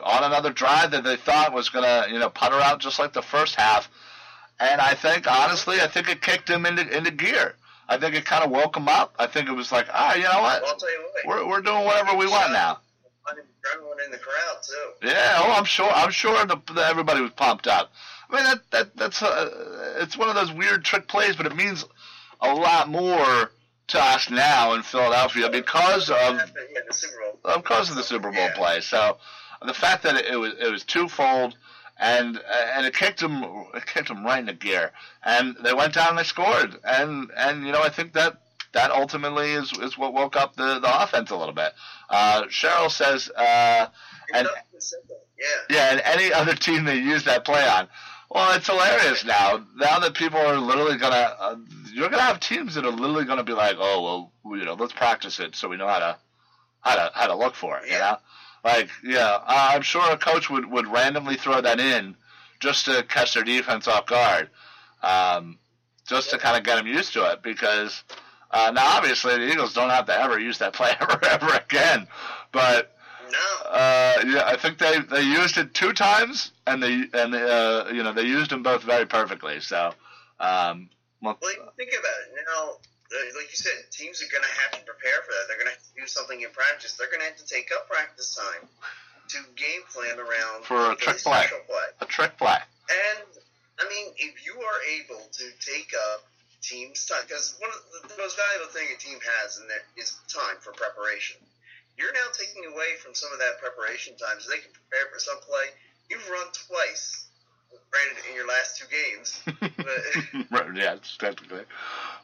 on 0.03 0.23
another 0.23 0.51
drive 0.51 0.91
that 0.91 1.03
they 1.03 1.17
thought 1.17 1.53
was 1.53 1.69
gonna 1.69 2.07
you 2.09 2.19
know 2.19 2.29
putter 2.29 2.59
out 2.59 2.79
just 2.79 2.99
like 2.99 3.13
the 3.13 3.21
first 3.21 3.55
half. 3.55 3.89
And 4.59 4.79
I 4.79 4.93
think 4.93 5.29
honestly, 5.29 5.81
I 5.81 5.87
think 5.87 6.09
it 6.09 6.21
kicked 6.21 6.49
him 6.49 6.65
into 6.65 6.87
into 6.95 7.11
gear. 7.11 7.55
I 7.87 7.97
think 7.97 8.15
it 8.15 8.25
kind 8.25 8.43
of 8.43 8.49
woke 8.49 8.73
them 8.73 8.87
up. 8.87 9.13
I 9.19 9.27
think 9.27 9.47
it 9.47 9.51
was 9.51 9.71
like, 9.71 9.87
ah, 9.93 10.15
you 10.15 10.23
know 10.23 10.29
Well, 10.41 10.45
I'll 10.45 10.61
what, 10.61 10.79
tell 10.79 10.91
you 10.91 11.03
what. 11.25 11.27
we're 11.27 11.47
we're 11.49 11.61
doing 11.61 11.83
whatever 11.85 12.15
we 12.15 12.25
want 12.27 12.51
now. 12.53 12.79
I'm 13.27 13.35
adrenaline 13.37 14.05
in 14.05 14.11
the 14.11 14.17
crowd 14.17 14.57
too. 14.63 15.07
Yeah, 15.07 15.39
oh, 15.43 15.51
I'm 15.57 15.65
sure. 15.65 15.91
I'm 15.91 16.11
sure 16.11 16.45
the, 16.45 16.57
the, 16.73 16.81
everybody 16.85 17.21
was 17.21 17.31
pumped 17.31 17.67
up. 17.67 17.91
I 18.29 18.35
mean, 18.35 18.43
that 18.43 18.59
that 18.71 18.95
that's 18.97 19.21
uh, 19.21 19.95
it's 19.99 20.17
one 20.17 20.29
of 20.29 20.35
those 20.35 20.51
weird 20.51 20.83
trick 20.83 21.07
plays, 21.07 21.35
but 21.35 21.45
it 21.45 21.55
means 21.55 21.85
a 22.41 22.53
lot 22.53 22.89
more 22.89 23.51
to 23.87 23.99
us 24.03 24.29
now 24.29 24.73
in 24.73 24.81
Philadelphia 24.81 25.49
because 25.49 26.09
of 26.09 26.17
yeah, 26.17 26.45
the 26.87 26.93
Super 26.93 27.13
Bowl. 27.43 27.57
because 27.57 27.89
of 27.89 27.95
the 27.95 28.03
Super 28.03 28.31
Bowl 28.31 28.39
Yeah. 28.41 28.55
play. 28.55 28.81
So 28.81 29.17
the 29.65 29.73
fact 29.73 30.03
that 30.03 30.15
it, 30.15 30.25
it 30.25 30.35
was 30.37 30.53
it 30.59 30.71
was 30.71 30.83
twofold, 30.83 31.55
and 31.99 32.39
and 32.73 32.85
it 32.85 32.95
kicked 32.95 33.19
them 33.19 33.43
it 33.73 33.85
kicked 33.85 34.07
them 34.07 34.25
right 34.25 34.39
into 34.39 34.53
gear, 34.53 34.91
and 35.23 35.55
they 35.63 35.73
went 35.73 35.93
down 35.93 36.09
and 36.09 36.17
they 36.17 36.23
scored, 36.23 36.77
and 36.83 37.31
and 37.37 37.65
you 37.65 37.71
know 37.71 37.81
I 37.83 37.89
think 37.89 38.13
that 38.13 38.37
that 38.73 38.91
ultimately 38.91 39.51
is 39.51 39.71
is 39.73 39.97
what 39.97 40.13
woke 40.13 40.35
up 40.35 40.55
the 40.55 40.79
the 40.79 41.03
offense 41.03 41.29
a 41.29 41.35
little 41.37 41.53
bit. 41.53 41.71
Uh, 42.09 42.43
Cheryl 42.43 42.89
says. 42.91 43.29
Uh, 43.29 43.87
and 44.33 44.47
yeah. 45.37 45.45
yeah, 45.69 45.91
and 45.91 46.01
any 46.03 46.33
other 46.33 46.55
team 46.55 46.83
they 46.85 46.97
use 46.97 47.23
that 47.25 47.45
play 47.45 47.67
on. 47.67 47.87
Well, 48.29 48.55
it's 48.57 48.67
hilarious 48.67 49.23
now. 49.23 49.65
Now 49.75 49.99
that 49.99 50.13
people 50.15 50.39
are 50.39 50.57
literally 50.57 50.97
gonna, 50.97 51.35
uh, 51.39 51.55
you're 51.93 52.09
gonna 52.09 52.23
have 52.23 52.39
teams 52.39 52.75
that 52.75 52.85
are 52.85 52.91
literally 52.91 53.25
gonna 53.25 53.43
be 53.43 53.53
like, 53.53 53.77
oh 53.79 54.31
well, 54.43 54.57
you 54.57 54.65
know, 54.65 54.73
let's 54.73 54.93
practice 54.93 55.39
it 55.39 55.55
so 55.55 55.69
we 55.69 55.77
know 55.77 55.87
how 55.87 55.99
to, 55.99 56.17
how 56.81 56.95
to, 56.95 57.11
how 57.13 57.27
to 57.27 57.35
look 57.35 57.55
for 57.55 57.77
it. 57.79 57.85
You 57.87 57.93
Yeah. 57.93 57.99
know, 58.11 58.17
like 58.63 58.89
yeah, 59.03 59.39
I'm 59.45 59.83
sure 59.83 60.11
a 60.11 60.17
coach 60.17 60.49
would 60.49 60.65
would 60.65 60.87
randomly 60.87 61.35
throw 61.35 61.61
that 61.61 61.79
in 61.79 62.15
just 62.59 62.85
to 62.85 63.03
catch 63.03 63.35
their 63.35 63.43
defense 63.43 63.87
off 63.87 64.07
guard, 64.07 64.49
um, 65.03 65.59
just 66.07 66.31
to 66.31 66.39
kind 66.39 66.57
of 66.57 66.63
get 66.63 66.77
them 66.77 66.87
used 66.87 67.13
to 67.13 67.31
it 67.31 67.41
because. 67.43 68.03
Uh, 68.51 68.71
now, 68.73 68.85
obviously, 68.95 69.33
the 69.37 69.51
Eagles 69.51 69.73
don't 69.73 69.89
have 69.89 70.05
to 70.05 70.17
ever 70.17 70.39
use 70.39 70.59
that 70.59 70.71
play 70.75 70.93
ever, 71.01 71.19
ever 71.25 71.55
again. 71.55 72.07
But 72.53 72.94
No. 73.31 73.69
uh, 73.69 74.23
yeah, 74.27 74.43
I 74.45 74.57
think 74.57 74.77
they, 74.77 74.99
they 74.99 75.21
used 75.23 75.57
it 75.57 75.73
two 75.73 75.93
times, 75.93 76.51
and 76.67 76.81
they 76.81 77.03
and 77.13 77.33
uh, 77.35 77.85
you 77.93 78.03
know 78.03 78.13
they 78.13 78.23
used 78.23 78.51
them 78.51 78.63
both 78.63 78.83
very 78.83 79.05
perfectly. 79.05 79.59
So, 79.59 79.93
um, 80.39 80.89
well, 81.21 81.37
think 81.77 81.91
about 81.91 82.19
it 82.27 82.35
now. 82.47 82.69
uh, 82.71 83.37
Like 83.37 83.49
you 83.49 83.57
said, 83.57 83.73
teams 83.91 84.21
are 84.21 84.31
going 84.31 84.43
to 84.43 84.55
have 84.61 84.71
to 84.79 84.85
prepare 84.85 85.21
for 85.25 85.31
that. 85.31 85.43
They're 85.47 85.57
going 85.57 85.67
to 85.67 85.73
have 85.73 85.83
to 85.83 85.95
do 86.01 86.07
something 86.07 86.41
in 86.41 86.49
practice. 86.51 86.93
They're 86.93 87.07
going 87.09 87.21
to 87.21 87.25
have 87.27 87.37
to 87.37 87.45
take 87.47 87.69
up 87.75 87.87
practice 87.89 88.35
time 88.35 88.67
to 89.29 89.37
game 89.55 89.81
plan 89.91 90.19
around 90.19 90.65
For 90.65 90.91
a 90.91 90.95
trick 90.95 91.17
play. 91.17 91.45
play. 91.67 91.87
a 92.01 92.05
trick 92.05 92.37
play. 92.37 92.57
And 92.89 93.25
I 93.79 93.89
mean, 93.89 94.13
if 94.17 94.45
you 94.45 94.53
are 94.61 94.79
able 95.01 95.23
to 95.25 95.45
take 95.65 95.91
up 96.13 96.23
teams' 96.61 97.05
time, 97.05 97.21
because 97.27 97.55
one 97.59 97.69
of 97.73 97.81
the, 98.03 98.13
the 98.13 98.21
most 98.21 98.37
valuable 98.37 98.71
thing 98.71 98.85
a 98.93 98.97
team 99.01 99.17
has 99.41 99.57
in 99.57 99.67
there 99.67 99.81
is 99.97 100.13
time 100.29 100.57
for 100.61 100.71
preparation. 100.73 101.37
You're 101.97 102.13
now 102.13 102.27
taking 102.37 102.65
away 102.71 102.95
from 103.03 103.13
some 103.13 103.31
of 103.33 103.39
that 103.39 103.59
preparation 103.61 104.15
time, 104.17 104.39
so 104.39 104.49
they 104.49 104.57
can 104.59 104.71
prepare 104.71 105.07
for 105.13 105.19
some 105.19 105.37
play. 105.41 105.65
You've 106.09 106.27
run 106.29 106.47
twice, 106.53 107.27
granted 107.91 108.23
in 108.29 108.35
your 108.35 108.47
last 108.47 108.77
two 108.77 108.85
games, 108.91 109.41
but 109.77 110.51
right, 110.51 110.75
yeah, 110.75 110.95
technically. 111.19 111.63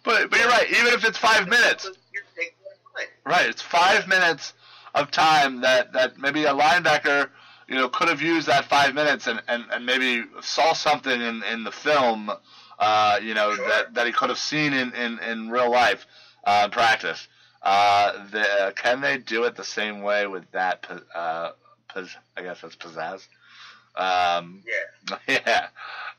But 0.04 0.30
but 0.30 0.40
you're 0.40 0.50
right. 0.50 0.70
Even 0.70 0.88
if 0.94 1.06
it's 1.06 1.18
five 1.18 1.48
minutes, 1.48 1.90
You're 2.14 2.24
taking 2.36 2.54
that 2.66 3.00
time. 3.00 3.08
right? 3.26 3.50
It's 3.50 3.62
five 3.62 4.08
minutes 4.08 4.54
of 4.94 5.10
time 5.12 5.62
that 5.62 5.94
that 5.94 6.18
maybe 6.20 6.44
a 6.44 6.54
linebacker 6.54 7.30
you 7.68 7.76
know 7.76 7.88
could 7.88 8.10
have 8.10 8.22
used 8.22 8.48
that 8.48 8.66
five 8.66 8.94
minutes 8.94 9.28
and 9.28 9.42
and, 9.48 9.64
and 9.72 9.86
maybe 9.86 10.26
saw 10.42 10.74
something 10.74 11.20
in 11.22 11.44
in 11.44 11.64
the 11.64 11.72
film. 11.72 12.30
Uh, 12.78 13.20
you 13.22 13.34
know 13.36 13.54
Sure. 13.56 13.68
that 13.68 13.94
that 13.94 14.06
he 14.08 14.12
could 14.12 14.30
have 14.30 14.40
seen 14.40 14.74
in 14.74 14.92
in 14.96 15.20
in 15.20 15.50
real 15.50 15.72
life 15.72 16.06
uh, 16.44 16.68
practice. 16.70 17.28
Uh, 17.64 18.26
the, 18.32 18.74
can 18.76 19.02
they 19.02 19.18
do 19.18 19.44
it 19.44 19.56
the 19.56 19.64
same 19.64 20.02
way 20.02 20.26
with 20.28 20.50
that? 20.52 20.86
Uh, 21.14 21.52
pis, 21.94 22.10
I 22.36 22.42
guess 22.42 22.62
that's 22.62 22.76
pizzazz. 22.76 23.26
Um, 23.96 24.64
Yeah. 24.66 25.18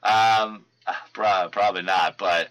yeah. 0.05 0.43
Um, 0.43 0.65
pro- 1.13 1.49
probably 1.51 1.83
not, 1.83 2.19
but 2.19 2.49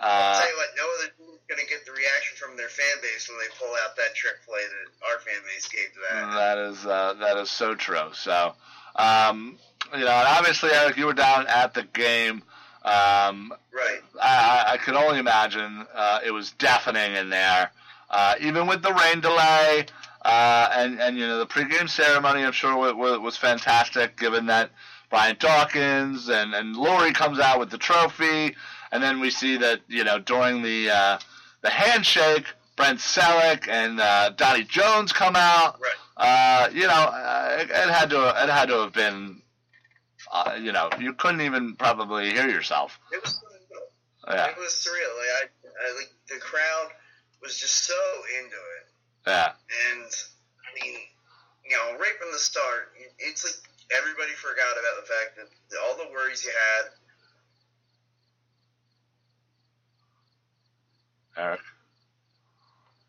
I'll 0.00 0.34
uh, 0.34 0.40
tell 0.40 0.48
you 0.50 0.56
what, 0.56 0.68
no 0.76 0.84
other 0.98 1.12
team's 1.18 1.38
going 1.48 1.60
to 1.60 1.66
get 1.66 1.84
the 1.86 1.92
reaction 1.92 2.36
from 2.36 2.56
their 2.56 2.68
fan 2.68 2.86
base 3.02 3.28
when 3.28 3.38
they 3.38 3.54
pull 3.58 3.74
out 3.84 3.96
that 3.96 4.14
trick 4.14 4.34
play 4.46 4.60
that 4.62 5.06
our 5.12 5.18
fan 5.20 5.40
base 5.44 5.68
gave 5.68 5.92
to 5.92 5.98
that. 6.10 6.34
that 6.34 6.58
is 6.58 6.86
uh, 6.86 7.14
that 7.20 7.36
is 7.38 7.50
so 7.50 7.74
true. 7.74 8.10
So, 8.14 8.54
um, 8.96 9.58
you 9.92 10.00
know, 10.04 10.10
and 10.10 10.28
obviously, 10.28 10.70
Eric, 10.72 10.96
you 10.96 11.06
were 11.06 11.14
down 11.14 11.46
at 11.46 11.74
the 11.74 11.82
game. 11.84 12.42
Um, 12.84 13.52
Right. 13.72 14.00
I, 14.20 14.64
I- 14.68 14.72
I 14.72 14.76
could 14.78 14.94
only 14.94 15.18
imagine 15.20 15.86
uh, 15.94 16.20
it 16.24 16.30
was 16.32 16.50
deafening 16.52 17.14
in 17.14 17.28
there, 17.30 17.70
uh, 18.10 18.34
even 18.40 18.66
with 18.66 18.82
the 18.82 18.92
rain 18.92 19.20
delay. 19.20 19.86
Uh, 20.24 20.68
and, 20.72 21.00
and, 21.00 21.16
you 21.16 21.26
know, 21.26 21.38
the 21.38 21.46
pregame 21.46 21.88
ceremony, 21.88 22.44
I'm 22.44 22.52
sure, 22.52 22.76
was, 22.76 22.94
was, 22.94 23.18
was 23.20 23.36
fantastic, 23.36 24.18
given 24.18 24.46
that 24.46 24.70
Brian 25.10 25.36
Dawkins 25.38 26.28
and, 26.28 26.54
and 26.54 26.76
Lurie 26.76 27.14
comes 27.14 27.38
out 27.38 27.58
with 27.58 27.70
the 27.70 27.78
trophy. 27.78 28.56
And 28.90 29.02
then 29.02 29.20
we 29.20 29.30
see 29.30 29.56
that, 29.58 29.80
you 29.88 30.04
know, 30.04 30.18
during 30.18 30.62
the, 30.62 30.90
uh, 30.90 31.18
the 31.62 31.70
handshake, 31.70 32.46
Brent 32.76 33.00
Celek 33.00 33.68
and 33.68 34.00
uh, 34.00 34.30
Donnie 34.30 34.64
Jones 34.64 35.12
come 35.12 35.34
out. 35.36 35.80
Right. 35.80 35.92
Uh, 36.16 36.70
you 36.72 36.86
know, 36.86 36.88
uh, 36.92 37.58
it, 37.60 37.70
it 37.70 37.90
had 37.90 38.10
to 38.10 38.28
it 38.28 38.48
had 38.48 38.68
to 38.68 38.80
have 38.80 38.92
been, 38.92 39.42
uh, 40.32 40.56
you 40.60 40.72
know, 40.72 40.88
you 40.98 41.12
couldn't 41.12 41.40
even 41.40 41.74
probably 41.76 42.30
hear 42.30 42.48
yourself. 42.48 42.98
It 43.12 43.22
was 43.22 43.32
surreal. 43.32 44.34
Yeah, 44.34 44.46
It 44.46 44.58
was 44.58 44.72
surreal. 44.72 45.16
Like 45.16 45.50
I, 45.64 45.88
I 45.88 45.96
like 45.96 46.12
the 46.28 46.38
crowd 46.40 46.88
was 47.42 47.58
just 47.58 47.84
so 47.86 47.94
into 48.40 48.56
it, 48.56 48.86
yeah, 49.26 49.52
and 49.92 50.10
I 50.64 50.70
mean, 50.84 50.94
you 51.64 51.76
know, 51.76 51.98
right 51.98 52.16
from 52.20 52.32
the 52.32 52.38
start, 52.38 52.92
it's 53.18 53.44
like 53.44 53.54
everybody 53.96 54.32
forgot 54.32 54.72
about 54.72 55.00
the 55.00 55.06
fact 55.08 55.36
that 55.36 55.78
all 55.84 55.96
the 55.96 56.10
worries 56.12 56.44
you 56.44 56.50
had. 56.50 56.90
Eric, 61.36 61.60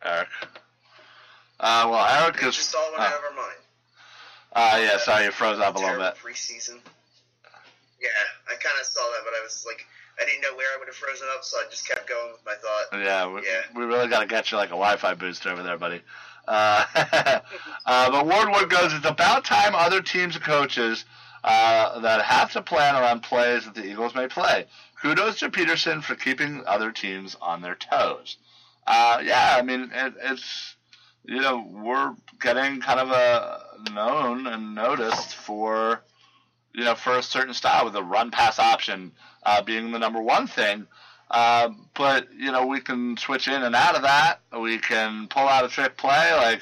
Eric. 0.05 0.27
Uh, 1.59 1.87
well, 1.89 2.23
Eric 2.23 2.37
It 2.43 2.47
is. 2.47 2.55
just 2.55 2.75
all 2.75 2.91
went 2.91 3.01
uh, 3.03 3.07
out 3.07 3.13
of 3.17 3.23
our 3.23 3.35
mind. 3.35 3.57
Uh, 4.53 4.79
yeah, 4.81 4.97
sorry, 4.97 5.25
you 5.25 5.31
froze 5.31 5.59
up 5.59 5.75
a 5.75 5.79
little 5.79 5.97
bit. 5.97 6.15
Preseason. 6.23 6.79
Yeah, 7.99 8.09
I 8.47 8.55
kind 8.55 8.75
of 8.79 8.85
saw 8.85 9.01
that, 9.11 9.21
but 9.25 9.33
I 9.33 9.43
was 9.43 9.65
like, 9.67 9.85
I 10.21 10.25
didn't 10.25 10.41
know 10.41 10.55
where 10.55 10.67
I 10.75 10.77
would 10.79 10.87
have 10.87 10.95
frozen 10.95 11.27
up, 11.35 11.43
so 11.43 11.57
I 11.57 11.63
just 11.69 11.87
kept 11.87 12.07
going 12.07 12.31
with 12.31 12.41
my 12.45 12.55
thought. 12.55 12.99
Yeah, 13.03 13.27
we, 13.33 13.41
Yeah. 13.41 13.61
we 13.75 13.83
really 13.85 14.07
got 14.07 14.19
to 14.21 14.25
get 14.27 14.51
you 14.51 14.57
like 14.57 14.69
a 14.69 14.71
Wi-Fi 14.71 15.13
booster 15.15 15.49
over 15.49 15.63
there, 15.63 15.77
buddy. 15.77 16.01
Uh, 16.47 16.85
uh, 17.85 18.11
but 18.11 18.25
Wardwood 18.25 18.69
goes, 18.69 18.93
it's 18.93 19.05
about 19.05 19.45
time 19.45 19.75
other 19.75 20.01
teams 20.01 20.35
and 20.35 20.43
coaches 20.43 21.05
uh, 21.43 21.99
that 21.99 22.21
have 22.25 22.51
to 22.53 22.61
plan 22.61 22.95
around 22.95 23.21
plays 23.21 23.65
that 23.65 23.75
the 23.75 23.85
Eagles 23.85 24.13
may 24.15 24.27
play. 24.27 24.65
Kudos 25.01 25.39
to 25.39 25.49
Pederson 25.49 26.03
for 26.03 26.15
keeping 26.15 26.63
other 26.67 26.91
teams 26.91 27.35
on 27.41 27.61
their 27.61 27.75
toes. 27.75 28.37
Uh, 28.85 29.21
yeah, 29.23 29.55
I 29.57 29.61
mean, 29.61 29.91
it, 29.93 30.13
it's, 30.21 30.75
you 31.23 31.39
know, 31.39 31.65
we're 31.69 32.13
getting 32.41 32.81
kind 32.81 32.99
of 32.99 33.11
a 33.11 33.91
known 33.93 34.47
and 34.47 34.73
noticed 34.75 35.35
for, 35.35 36.01
you 36.73 36.83
know, 36.83 36.95
for 36.95 37.17
a 37.17 37.23
certain 37.23 37.53
style 37.53 37.85
with 37.85 37.93
the 37.93 38.03
run 38.03 38.31
pass 38.31 38.59
option 38.59 39.11
uh, 39.43 39.61
being 39.61 39.91
the 39.91 39.99
number 39.99 40.21
one 40.21 40.47
thing. 40.47 40.87
Uh, 41.31 41.69
but 41.93 42.27
you 42.33 42.51
know 42.51 42.65
we 42.65 42.81
can 42.81 43.15
switch 43.17 43.47
in 43.47 43.63
and 43.63 43.75
out 43.75 43.95
of 43.95 44.01
that. 44.01 44.39
We 44.59 44.79
can 44.79 45.27
pull 45.27 45.47
out 45.47 45.65
a 45.65 45.67
trick 45.67 45.95
play. 45.97 46.33
Like 46.33 46.61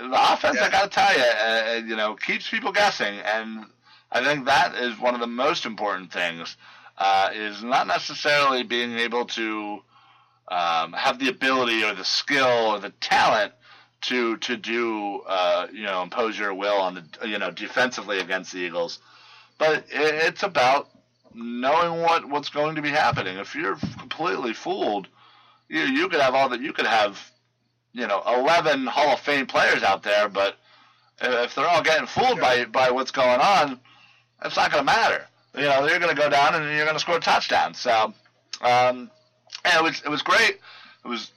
the 0.00 0.32
offense, 0.32 0.58
I 0.58 0.70
got 0.70 0.84
to 0.84 0.88
tell 0.88 1.16
you, 1.16 1.22
uh, 1.22 1.86
you 1.86 1.96
know, 1.96 2.14
keeps 2.14 2.48
people 2.48 2.72
guessing, 2.72 3.18
and 3.18 3.66
I 4.10 4.24
think 4.24 4.46
that 4.46 4.74
is 4.74 4.98
one 4.98 5.14
of 5.14 5.20
the 5.20 5.26
most 5.26 5.66
important 5.66 6.12
things. 6.12 6.56
Uh, 6.96 7.30
is 7.32 7.62
not 7.62 7.86
necessarily 7.86 8.64
being 8.64 8.98
able 8.98 9.24
to 9.24 9.80
um, 10.48 10.92
have 10.94 11.20
the 11.20 11.28
ability 11.28 11.84
or 11.84 11.94
the 11.94 12.04
skill 12.04 12.46
or 12.46 12.80
the 12.80 12.90
talent 13.00 13.52
to 14.00 14.36
to 14.38 14.56
do 14.56 15.20
uh, 15.26 15.66
you 15.72 15.84
know 15.84 16.02
impose 16.02 16.38
your 16.38 16.54
will 16.54 16.76
on 16.76 16.94
the 16.94 17.28
you 17.28 17.38
know 17.38 17.50
defensively 17.50 18.20
against 18.20 18.52
the 18.52 18.58
Eagles, 18.58 19.00
but 19.58 19.78
it, 19.78 19.86
it's 19.90 20.42
about 20.42 20.88
knowing 21.34 22.00
what 22.02 22.28
what's 22.28 22.48
going 22.48 22.76
to 22.76 22.82
be 22.82 22.90
happening. 22.90 23.38
If 23.38 23.54
you're 23.54 23.76
completely 23.98 24.52
fooled, 24.52 25.08
you 25.68 25.82
you 25.82 26.08
could 26.08 26.20
have 26.20 26.34
all 26.34 26.48
that. 26.50 26.60
You 26.60 26.72
could 26.72 26.86
have, 26.86 27.18
you 27.92 28.06
know, 28.06 28.22
eleven 28.26 28.86
Hall 28.86 29.14
of 29.14 29.20
Fame 29.20 29.46
players 29.46 29.82
out 29.82 30.02
there, 30.02 30.28
but 30.28 30.56
if 31.20 31.54
they're 31.54 31.66
all 31.66 31.82
getting 31.82 32.06
fooled 32.06 32.40
by 32.40 32.64
by 32.66 32.90
what's 32.90 33.10
going 33.10 33.40
on, 33.40 33.80
it's 34.44 34.56
not 34.56 34.70
going 34.70 34.86
to 34.86 34.92
matter. 34.92 35.26
You 35.54 35.64
know, 35.64 35.86
they're 35.86 35.98
going 35.98 36.14
to 36.14 36.20
go 36.20 36.30
down 36.30 36.54
and 36.54 36.64
you're 36.76 36.84
going 36.84 36.96
to 36.96 37.00
score 37.00 37.16
a 37.16 37.20
touchdown. 37.20 37.74
So, 37.74 38.12
um, 38.60 39.10
yeah, 39.64 39.78
it 39.78 39.82
was 39.82 40.02
it 40.04 40.08
was 40.08 40.22
great. 40.22 40.60
It 41.04 41.08
was 41.08 41.32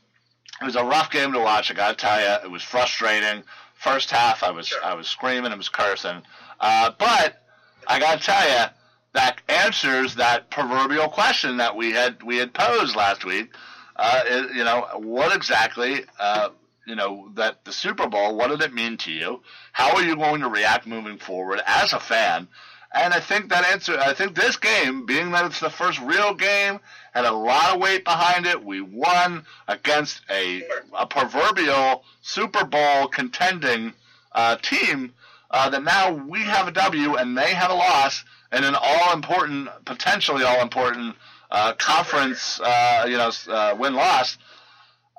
it 0.62 0.66
was 0.66 0.76
a 0.76 0.84
rough 0.84 1.10
game 1.12 1.34
to 1.34 1.40
watch. 1.40 1.72
I 1.72 1.74
got 1.74 1.98
to 1.98 2.06
tell 2.06 2.20
you, 2.20 2.46
it 2.46 2.52
was 2.52 2.62
frustrating. 2.64 3.44
First 3.76 4.12
half, 4.12 4.44
I 4.44 4.52
was 4.52 4.68
Sure. 4.68 4.84
I 4.84 4.94
was 4.94 5.08
screaming, 5.08 5.52
I 5.52 5.56
was 5.56 5.70
cursing, 5.70 6.22
uh, 6.60 6.92
but 7.00 7.44
I 7.88 8.00
got 8.00 8.20
to 8.20 8.26
tell 8.26 8.48
you 8.48 8.66
that 9.14 9.42
answers 9.50 10.16
that 10.16 10.52
proverbial 10.52 11.10
question 11.10 11.58
that 11.58 11.76
we 11.76 11.92
had 11.92 12.22
we 12.24 12.38
had 12.38 12.54
posed 12.54 12.96
last 12.96 13.26
week. 13.26 13.54
Uh, 13.96 14.22
is, 14.26 14.56
you 14.56 14.64
know, 14.64 14.88
what 14.96 15.36
exactly, 15.36 16.06
uh, 16.20 16.50
you 16.88 16.96
know, 16.96 17.30
that 17.36 17.66
the 17.66 17.72
Super 17.72 18.08
Bowl, 18.08 18.36
what 18.36 18.50
did 18.50 18.62
it 18.62 18.74
mean 18.74 18.98
to 18.98 19.12
you? 19.12 19.42
How 19.74 19.96
are 19.96 20.04
you 20.04 20.16
going 20.16 20.42
to 20.42 20.48
react 20.48 20.88
moving 20.88 21.18
forward 21.18 21.60
as 21.68 21.94
a 21.94 22.00
fan? 22.00 22.48
And 22.94 23.14
I 23.14 23.20
think 23.20 23.50
that 23.50 23.66
answer, 23.66 23.98
I 24.00 24.14
think 24.14 24.36
this 24.36 24.58
game, 24.58 25.06
being 25.06 25.32
that 25.32 25.46
it's 25.46 25.60
the 25.60 25.70
first 25.70 26.00
real 26.02 26.34
game, 26.34 26.80
had 27.12 27.26
a 27.26 27.32
lot 27.32 27.76
of 27.76 27.82
weight 27.82 28.04
behind 28.04 28.46
it. 28.46 28.64
We 28.64 28.82
won 28.82 29.46
against 29.68 30.22
a, 30.30 30.64
a 30.98 31.06
proverbial 31.06 32.04
Super 32.22 32.66
Bowl 32.66 33.08
contending 33.08 33.94
uh, 34.32 34.58
team 34.58 35.14
uh, 35.52 35.70
that 35.70 35.84
now 35.84 36.12
we 36.12 36.42
have 36.42 36.68
a 36.68 36.72
W 36.72 37.16
and 37.16 37.38
they 37.38 37.54
have 37.54 37.72
a 37.72 37.76
loss 37.76 38.24
and 38.52 38.66
an 38.66 38.76
all 38.80 39.14
important, 39.14 39.70
potentially 39.86 40.44
all 40.44 40.62
important 40.62 41.16
uh, 41.52 41.74
conference, 41.74 42.60
uh, 42.62 43.06
you 43.08 43.18
know, 43.18 43.32
uh, 43.50 43.76
win 43.78 43.94
loss. 43.94 44.38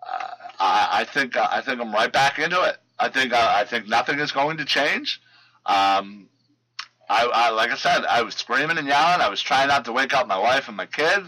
Uh, 0.02 0.28
I, 0.58 0.88
I 0.92 1.04
think 1.04 1.36
I 1.36 1.60
think 1.60 1.80
I'm 1.80 1.92
right 1.92 2.12
back 2.12 2.38
into 2.38 2.60
it. 2.62 2.78
I 2.98 3.08
think 3.08 3.32
I 3.32 3.64
think 3.64 3.88
nothing 3.88 4.18
is 4.18 4.32
going 4.32 4.56
to 4.58 4.64
change. 4.64 5.20
Um, 5.66 6.28
I, 7.08 7.26
I 7.26 7.50
like 7.50 7.70
I 7.70 7.76
said, 7.76 8.04
I 8.04 8.22
was 8.22 8.34
screaming 8.34 8.78
and 8.78 8.86
yelling. 8.86 9.20
I 9.20 9.28
was 9.28 9.42
trying 9.42 9.68
not 9.68 9.84
to 9.86 9.92
wake 9.92 10.14
up 10.14 10.26
my 10.26 10.38
wife 10.38 10.68
and 10.68 10.76
my 10.76 10.86
kid, 10.86 11.24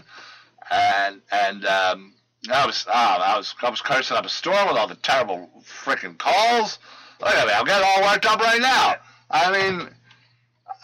and 0.71 1.21
and 1.31 1.65
um, 1.65 2.13
I 2.51 2.65
was 2.65 2.85
oh, 2.87 2.91
I 2.93 3.37
was 3.37 3.53
I 3.61 3.69
was 3.69 3.81
cursing 3.81 4.17
up 4.17 4.25
a 4.25 4.29
storm 4.29 4.67
with 4.67 4.77
all 4.77 4.87
the 4.87 4.95
terrible 4.95 5.49
freaking 5.63 6.17
calls. 6.17 6.79
Look 7.21 7.29
at 7.33 7.47
me, 7.47 7.53
I'm 7.53 7.65
getting 7.65 7.87
all 7.87 8.01
worked 8.03 8.25
up 8.25 8.39
right 8.39 8.61
now. 8.61 8.95
I 9.31 9.51
mean, 9.51 9.89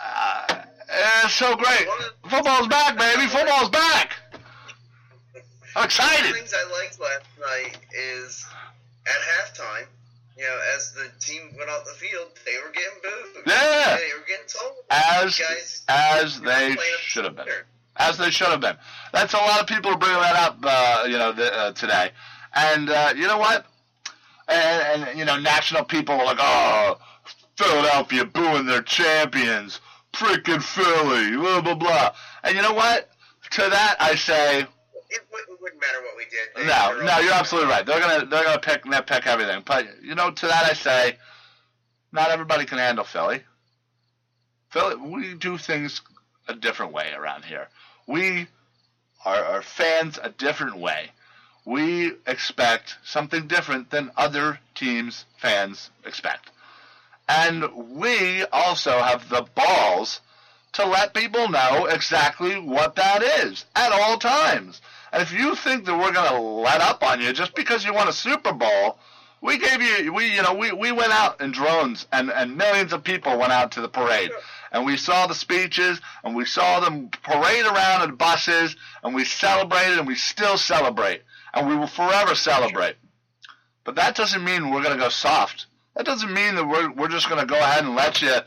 uh, 0.04 0.56
it's 1.24 1.34
so 1.34 1.56
great. 1.56 1.88
Football's 2.30 2.68
back, 2.68 2.98
baby. 2.98 3.28
Football's 3.28 3.70
back. 3.70 4.14
I'm 5.34 5.42
One 5.74 5.84
of 5.84 5.86
excited. 5.86 6.32
the 6.34 6.38
things 6.38 6.54
I 6.54 6.72
liked 6.82 7.00
last 7.00 7.26
night 7.40 7.78
is 7.94 8.46
at 9.08 9.14
halftime, 9.14 9.86
you 10.38 10.44
know, 10.44 10.60
as 10.76 10.92
the 10.94 11.10
team 11.20 11.54
went 11.58 11.70
off 11.70 11.86
the 11.86 11.92
field, 11.92 12.28
they 12.46 12.58
were 12.58 12.72
getting 12.74 13.00
booed. 13.04 13.44
Yeah. 13.48 13.98
They 13.98 14.10
were 14.18 14.26
getting 14.28 14.48
told. 14.48 14.74
As 14.90 15.38
guys, 15.38 15.84
as 15.88 16.42
they 16.42 16.76
should 17.00 17.26
have 17.26 17.36
been. 17.36 17.46
here." 17.46 17.66
As 17.98 18.18
they 18.18 18.30
should 18.30 18.48
have 18.48 18.62
been. 18.62 18.78
That's 19.14 19.34
a 19.34 19.38
lot 19.38 19.60
of 19.60 19.68
people 19.68 19.92
are 19.92 19.98
bringing 19.98 20.22
that 20.22 20.36
up, 20.36 20.58
uh, 20.64 21.06
you 21.06 21.18
know, 21.18 21.32
the, 21.32 21.54
uh, 21.54 21.72
today. 21.74 22.12
And 22.56 22.90
uh, 22.90 23.14
you 23.16 23.28
know 23.28 23.38
what? 23.38 23.66
And, 24.48 25.04
and 25.04 25.20
you 25.20 25.26
know, 25.26 25.40
national 25.40 25.86
people 25.86 26.16
are 26.16 26.26
like, 26.26 26.38
oh, 26.40 26.98
Philadelphia 27.58 28.26
booing 28.26 28.66
their 28.66 28.82
champions, 28.82 29.80
freaking 30.14 30.62
Philly, 30.62 31.38
blah 31.38 31.62
blah 31.62 31.76
blah. 31.76 32.12
And 32.44 32.56
you 32.56 32.62
know 32.62 32.74
what? 32.74 33.10
To 33.52 33.62
that 33.62 33.98
I 34.00 34.16
say, 34.16 34.62
It, 34.62 35.22
wouldn't 35.62 35.82
matter 35.82 36.02
what 36.02 36.18
we 36.18 36.26
did. 36.26 36.68
No, 36.68 37.06
no, 37.06 37.20
you're 37.20 37.34
absolutely 37.34 37.70
right. 37.70 37.86
They're 37.86 38.00
gonna 38.00 38.26
they're 38.26 38.44
gonna 38.44 38.60
pick 38.60 38.84
nitpick 38.84 39.28
everything. 39.28 39.64
But 39.66 39.88
you 40.02 40.16
know, 40.16 40.32
to 40.32 40.48
that 40.48 40.66
I 40.66 40.74
say, 40.74 41.18
not 42.12 42.32
everybody 42.32 42.66
can 42.66 42.78
handle 42.78 43.06
Philly. 43.06 43.44
Philly, 44.70 44.96
we 44.96 45.34
do 45.36 45.58
things 45.58 46.02
a 46.48 46.56
different 46.56 46.94
way 46.94 47.12
around 47.16 47.46
here. 47.46 47.68
We 48.08 48.48
are, 49.26 49.44
are 49.44 49.62
fans 49.62 50.20
a 50.22 50.30
different 50.30 50.78
way. 50.78 51.12
We 51.66 52.14
expect 52.26 52.98
something 53.04 53.48
different 53.48 53.92
than 53.92 54.12
other 54.18 54.60
teams' 54.74 55.26
fans 55.38 55.92
expect. 56.06 56.50
And 57.30 57.66
we 57.96 58.44
also 58.46 59.00
have 59.00 59.30
the 59.30 59.46
balls 59.56 60.22
to 60.74 60.86
let 60.86 61.14
people 61.14 61.50
know 61.50 61.86
exactly 61.86 62.60
what 62.60 62.96
that 62.96 63.22
is 63.22 63.66
at 63.76 63.92
all 63.92 64.18
times. 64.18 64.82
And 65.12 65.22
if 65.22 65.32
you 65.32 65.56
think 65.56 65.86
that 65.86 65.98
we're 65.98 66.14
going 66.14 66.32
to 66.32 66.40
let 66.40 66.82
up 66.82 67.04
on 67.04 67.22
you 67.22 67.34
just 67.34 67.54
because 67.56 67.86
you 67.86 67.94
won 67.94 68.08
a 68.08 68.14
Super 68.14 68.54
Bowl, 68.54 68.98
we 69.42 69.58
gave 69.58 69.82
you, 69.82 70.14
we, 70.14 70.34
you 70.34 70.42
know, 70.42 70.54
we, 70.54 70.72
we 70.72 70.92
went 70.92 71.12
out 71.12 71.42
in 71.42 71.52
drones 71.52 72.08
and, 72.12 72.32
and 72.32 72.56
millions 72.56 72.94
of 72.94 73.04
people 73.04 73.38
went 73.38 73.52
out 73.52 73.72
to 73.74 73.82
the 73.82 73.90
parade. 73.90 74.32
And 74.72 74.86
we 74.86 74.96
saw 74.98 75.28
the 75.28 75.36
speeches 75.36 76.00
and 76.24 76.36
we 76.36 76.46
saw 76.46 76.80
them 76.80 77.10
parade 77.24 77.66
around 77.66 78.10
in 78.10 78.16
buses 78.16 78.76
and 79.04 79.14
we 79.14 79.26
celebrated 79.26 79.98
and 80.00 80.08
we 80.08 80.16
still 80.16 80.58
celebrate. 80.58 81.24
And 81.54 81.68
we 81.68 81.76
will 81.76 81.88
forever 81.88 82.36
celebrate. 82.36 82.96
But 83.84 83.96
that 83.96 84.16
doesn't 84.16 84.44
mean 84.44 84.70
we're 84.70 84.84
going 84.84 84.98
to 84.98 85.04
go 85.04 85.10
soft. 85.10 85.66
That 85.96 86.06
doesn't 86.06 86.34
mean 86.34 86.56
that 86.56 86.66
we're, 86.66 86.92
we're 86.92 87.10
just 87.10 87.28
going 87.28 87.42
to 87.42 87.48
go 87.48 87.60
ahead 87.60 87.84
and 87.84 87.96
let 87.96 88.22
you 88.22 88.38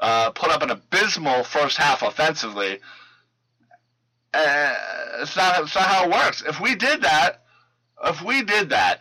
uh, 0.00 0.30
put 0.30 0.50
up 0.50 0.62
an 0.62 0.70
abysmal 0.70 1.44
first 1.44 1.76
half 1.76 2.02
offensively. 2.02 2.80
Uh, 4.32 4.74
it's 5.20 5.36
not 5.36 5.62
it's 5.62 5.74
not 5.74 5.84
how 5.84 6.04
it 6.04 6.10
works. 6.10 6.42
If 6.46 6.60
we 6.60 6.74
did 6.74 7.02
that, 7.02 7.44
if 8.04 8.20
we 8.22 8.42
did 8.42 8.70
that, 8.70 9.00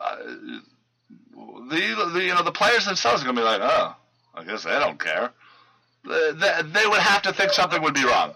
uh, 0.00 0.16
the, 0.16 2.10
the 2.14 2.22
you 2.22 2.34
know 2.34 2.42
the 2.42 2.52
players 2.52 2.86
themselves 2.86 3.22
are 3.22 3.26
gonna 3.26 3.38
be 3.38 3.44
like, 3.44 3.60
oh, 3.62 3.94
I 4.34 4.44
guess 4.44 4.64
they 4.64 4.70
don't 4.70 4.98
care. 4.98 5.32
They, 6.04 6.86
would 6.86 7.00
have 7.00 7.22
to 7.22 7.32
think 7.32 7.52
something 7.52 7.82
would 7.82 7.94
be 7.94 8.04
wrong. 8.04 8.34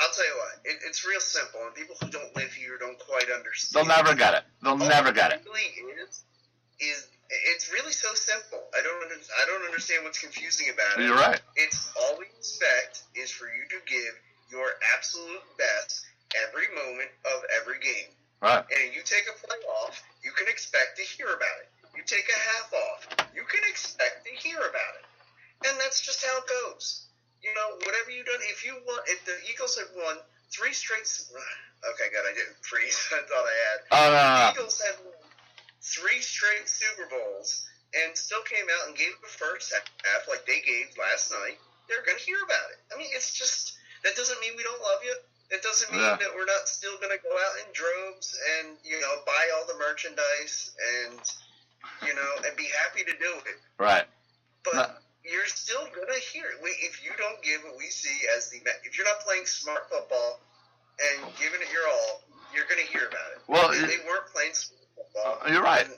I'll 0.00 0.10
tell 0.10 0.26
you 0.26 0.36
what, 0.36 0.54
it, 0.64 0.78
it's 0.86 1.06
real 1.06 1.20
simple, 1.20 1.60
and 1.66 1.74
people 1.74 1.94
who 2.00 2.10
don't 2.10 2.34
live 2.34 2.52
here 2.52 2.78
don't 2.78 2.98
quite 2.98 3.30
understand. 3.30 3.86
They'll 3.86 3.96
never 3.96 4.14
get 4.14 4.34
it. 4.34 4.42
They'll 4.62 4.72
All 4.72 4.78
never 4.78 5.12
get 5.12 5.32
it. 5.32 5.42
Really 5.46 6.00
is 6.00 6.24
is 6.80 7.06
it's 7.30 7.72
really 7.72 7.92
so 7.92 8.12
simple. 8.14 8.60
I 8.76 8.82
don't 8.82 9.00
I 9.06 9.46
don't 9.46 9.64
understand 9.64 10.04
what's 10.04 10.18
confusing 10.18 10.68
about 10.72 11.00
it. 11.00 11.06
You're 11.06 11.16
right. 11.16 11.40
It's 11.56 11.92
all 11.96 12.18
we 12.18 12.26
expect 12.36 13.02
is 13.14 13.30
for 13.30 13.46
you 13.46 13.64
to 13.70 13.78
give 13.86 14.14
your 14.50 14.66
absolute 14.94 15.42
best 15.58 16.06
every 16.46 16.68
moment 16.74 17.10
of 17.26 17.42
every 17.60 17.78
game. 17.80 18.10
Right. 18.42 18.60
And 18.60 18.94
you 18.94 19.00
take 19.04 19.24
a 19.30 19.34
play 19.40 19.56
off, 19.82 20.02
you 20.22 20.30
can 20.36 20.48
expect 20.48 20.98
to 20.98 21.02
hear 21.02 21.26
about 21.32 21.58
it. 21.64 21.68
You 21.96 22.02
take 22.04 22.26
a 22.28 22.40
half 22.52 22.68
off, 22.74 23.00
you 23.34 23.46
can 23.48 23.62
expect 23.70 24.26
to 24.26 24.32
hear 24.36 24.58
about 24.58 24.94
it. 25.00 25.06
And 25.64 25.80
that's 25.80 26.04
just 26.04 26.20
how 26.24 26.38
it 26.38 26.46
goes. 26.46 27.06
You 27.40 27.54
know, 27.54 27.76
whatever 27.86 28.10
you 28.74 28.82
if 28.82 28.86
won, 28.86 28.98
if 29.06 29.20
the 29.24 29.36
Eagles 29.50 29.78
had 29.78 29.88
won 29.94 30.16
three 30.50 30.72
straight, 30.74 31.06
okay, 31.94 32.08
good, 32.10 32.24
I 32.26 32.34
didn't 32.34 32.58
freeze. 32.66 32.98
I 33.14 33.22
thought 33.30 33.46
I 33.46 33.56
had. 33.70 33.78
Oh 33.90 34.10
The. 34.10 34.58
Eagles 34.58 34.80
had 34.82 34.96
won 35.04 35.14
three 35.82 36.20
straight 36.20 36.66
Super 36.68 37.06
Bowls, 37.10 37.66
and 37.94 38.16
still 38.16 38.42
came 38.48 38.66
out 38.80 38.88
and 38.88 38.96
gave 38.96 39.12
the 39.22 39.28
first 39.30 39.72
half 39.72 40.22
like 40.28 40.44
they 40.46 40.60
gave 40.64 40.90
last 40.98 41.30
night, 41.30 41.60
they're 41.88 42.02
going 42.04 42.18
to 42.18 42.24
hear 42.24 42.40
about 42.42 42.72
it. 42.74 42.80
I 42.90 42.98
mean, 42.98 43.08
it's 43.14 43.36
just 43.36 43.76
that 44.02 44.16
doesn't 44.16 44.40
mean 44.40 44.56
we 44.56 44.64
don't 44.64 44.80
love 44.80 45.00
you. 45.04 45.14
It 45.52 45.62
doesn't 45.62 45.92
mean 45.92 46.00
Yeah. 46.00 46.16
that 46.16 46.32
we're 46.34 46.48
not 46.48 46.66
still 46.68 46.96
going 46.98 47.12
to 47.12 47.20
go 47.22 47.30
out 47.30 47.54
in 47.62 47.68
droves 47.76 48.32
and 48.58 48.76
you 48.82 48.98
know 49.00 49.12
buy 49.28 49.44
all 49.54 49.66
the 49.68 49.76
merchandise 49.78 50.72
and 51.04 51.20
you 52.08 52.14
know 52.16 52.30
and 52.48 52.56
be 52.56 52.66
happy 52.84 53.04
to 53.04 53.12
do 53.20 53.30
it. 53.44 53.58
Right. 53.78 54.08
But 54.64 54.74
No. 54.74 54.86
you're 55.22 55.46
still 55.46 55.84
going 55.94 56.08
to 56.08 56.20
hear 56.32 56.48
it. 56.48 56.64
We, 56.64 56.70
if 56.80 57.04
you 57.04 57.12
don't 57.20 57.36
give 57.44 57.60
what 57.68 57.76
we 57.76 57.92
see 57.92 58.24
as 58.36 58.48
the 58.48 58.64
if 58.88 58.96
you're 58.96 59.06
not 59.06 59.20
playing 59.20 59.44
smart 59.44 59.84
football 59.92 60.40
and 60.98 61.28
giving 61.36 61.60
it 61.60 61.68
your 61.70 61.84
all, 61.92 62.24
you're 62.56 62.64
going 62.66 62.80
to 62.80 62.90
hear 62.90 63.06
about 63.06 63.28
it. 63.36 63.38
Well, 63.46 63.70
And 63.70 63.84
it- 63.84 63.88
they 63.92 64.00
weren't 64.08 64.26
playing 64.32 64.54
smart 64.56 64.80
football. 64.96 65.44
You're 65.52 65.62
right. 65.62 65.84
And 65.84 65.94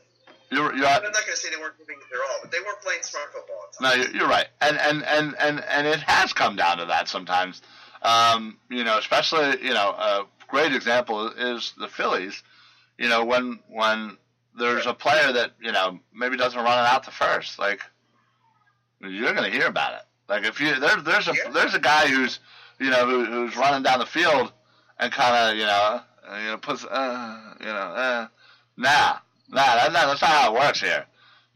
You're 0.50 0.74
you're 0.74 0.86
I'm 0.90 1.02
not 1.06 1.14
going 1.26 1.34
to 1.34 1.36
say 1.38 1.50
they 1.50 1.56
weren't 1.62 1.78
giving 1.78 1.96
it 2.02 2.06
their 2.10 2.22
all, 2.22 2.38
but 2.42 2.50
they 2.50 2.60
weren't 2.60 2.82
playing 2.82 3.02
smart 3.06 3.30
football. 3.32 3.70
At 3.70 3.75
no, 3.94 4.04
you're, 4.14 4.28
right, 4.28 4.46
and 4.60 4.78
and 4.78 5.02
and 5.04 5.34
and 5.38 5.64
and 5.64 5.86
it 5.86 6.00
has 6.00 6.32
come 6.32 6.56
down 6.56 6.78
to 6.78 6.86
that 6.86 7.08
sometimes. 7.08 7.62
Um, 8.02 8.58
you 8.70 8.84
know, 8.84 8.98
especially 8.98 9.62
you 9.62 9.74
know, 9.74 9.90
a 9.90 10.24
great 10.48 10.74
example 10.74 11.28
is 11.28 11.72
the 11.78 11.88
Phillies. 11.88 12.42
You 12.98 13.08
know, 13.08 13.24
when 13.24 13.60
when 13.68 14.16
there's 14.58 14.86
a 14.86 14.94
player 14.94 15.32
that 15.32 15.52
you 15.60 15.72
know 15.72 15.98
maybe 16.14 16.36
doesn't 16.36 16.58
run 16.58 16.78
it 16.78 16.88
out 16.88 17.04
to 17.04 17.10
first, 17.10 17.58
like 17.58 17.80
you're 19.00 19.32
going 19.32 19.50
to 19.50 19.56
hear 19.56 19.66
about 19.66 19.94
it. 19.94 20.02
Like 20.28 20.44
if 20.44 20.60
you 20.60 20.78
there, 20.78 20.96
there's 20.96 21.28
a 21.28 21.34
there's 21.52 21.74
a 21.74 21.80
guy 21.80 22.06
who's 22.06 22.40
you 22.78 22.90
know 22.90 23.06
who, 23.06 23.24
who's 23.24 23.56
running 23.56 23.82
down 23.82 23.98
the 23.98 24.06
field 24.06 24.52
and 24.98 25.12
kind 25.12 25.52
of 25.52 25.56
you 25.56 25.66
know 25.66 26.00
you 26.38 26.48
know 26.48 26.58
puts 26.58 26.84
uh, 26.84 27.54
you 27.60 27.66
know 27.66 27.72
uh, 27.72 28.26
nah 28.76 29.18
nah 29.48 29.74
that, 29.76 29.92
that's 29.92 30.20
not 30.20 30.30
how 30.30 30.54
it 30.54 30.58
works 30.58 30.80
here. 30.80 31.06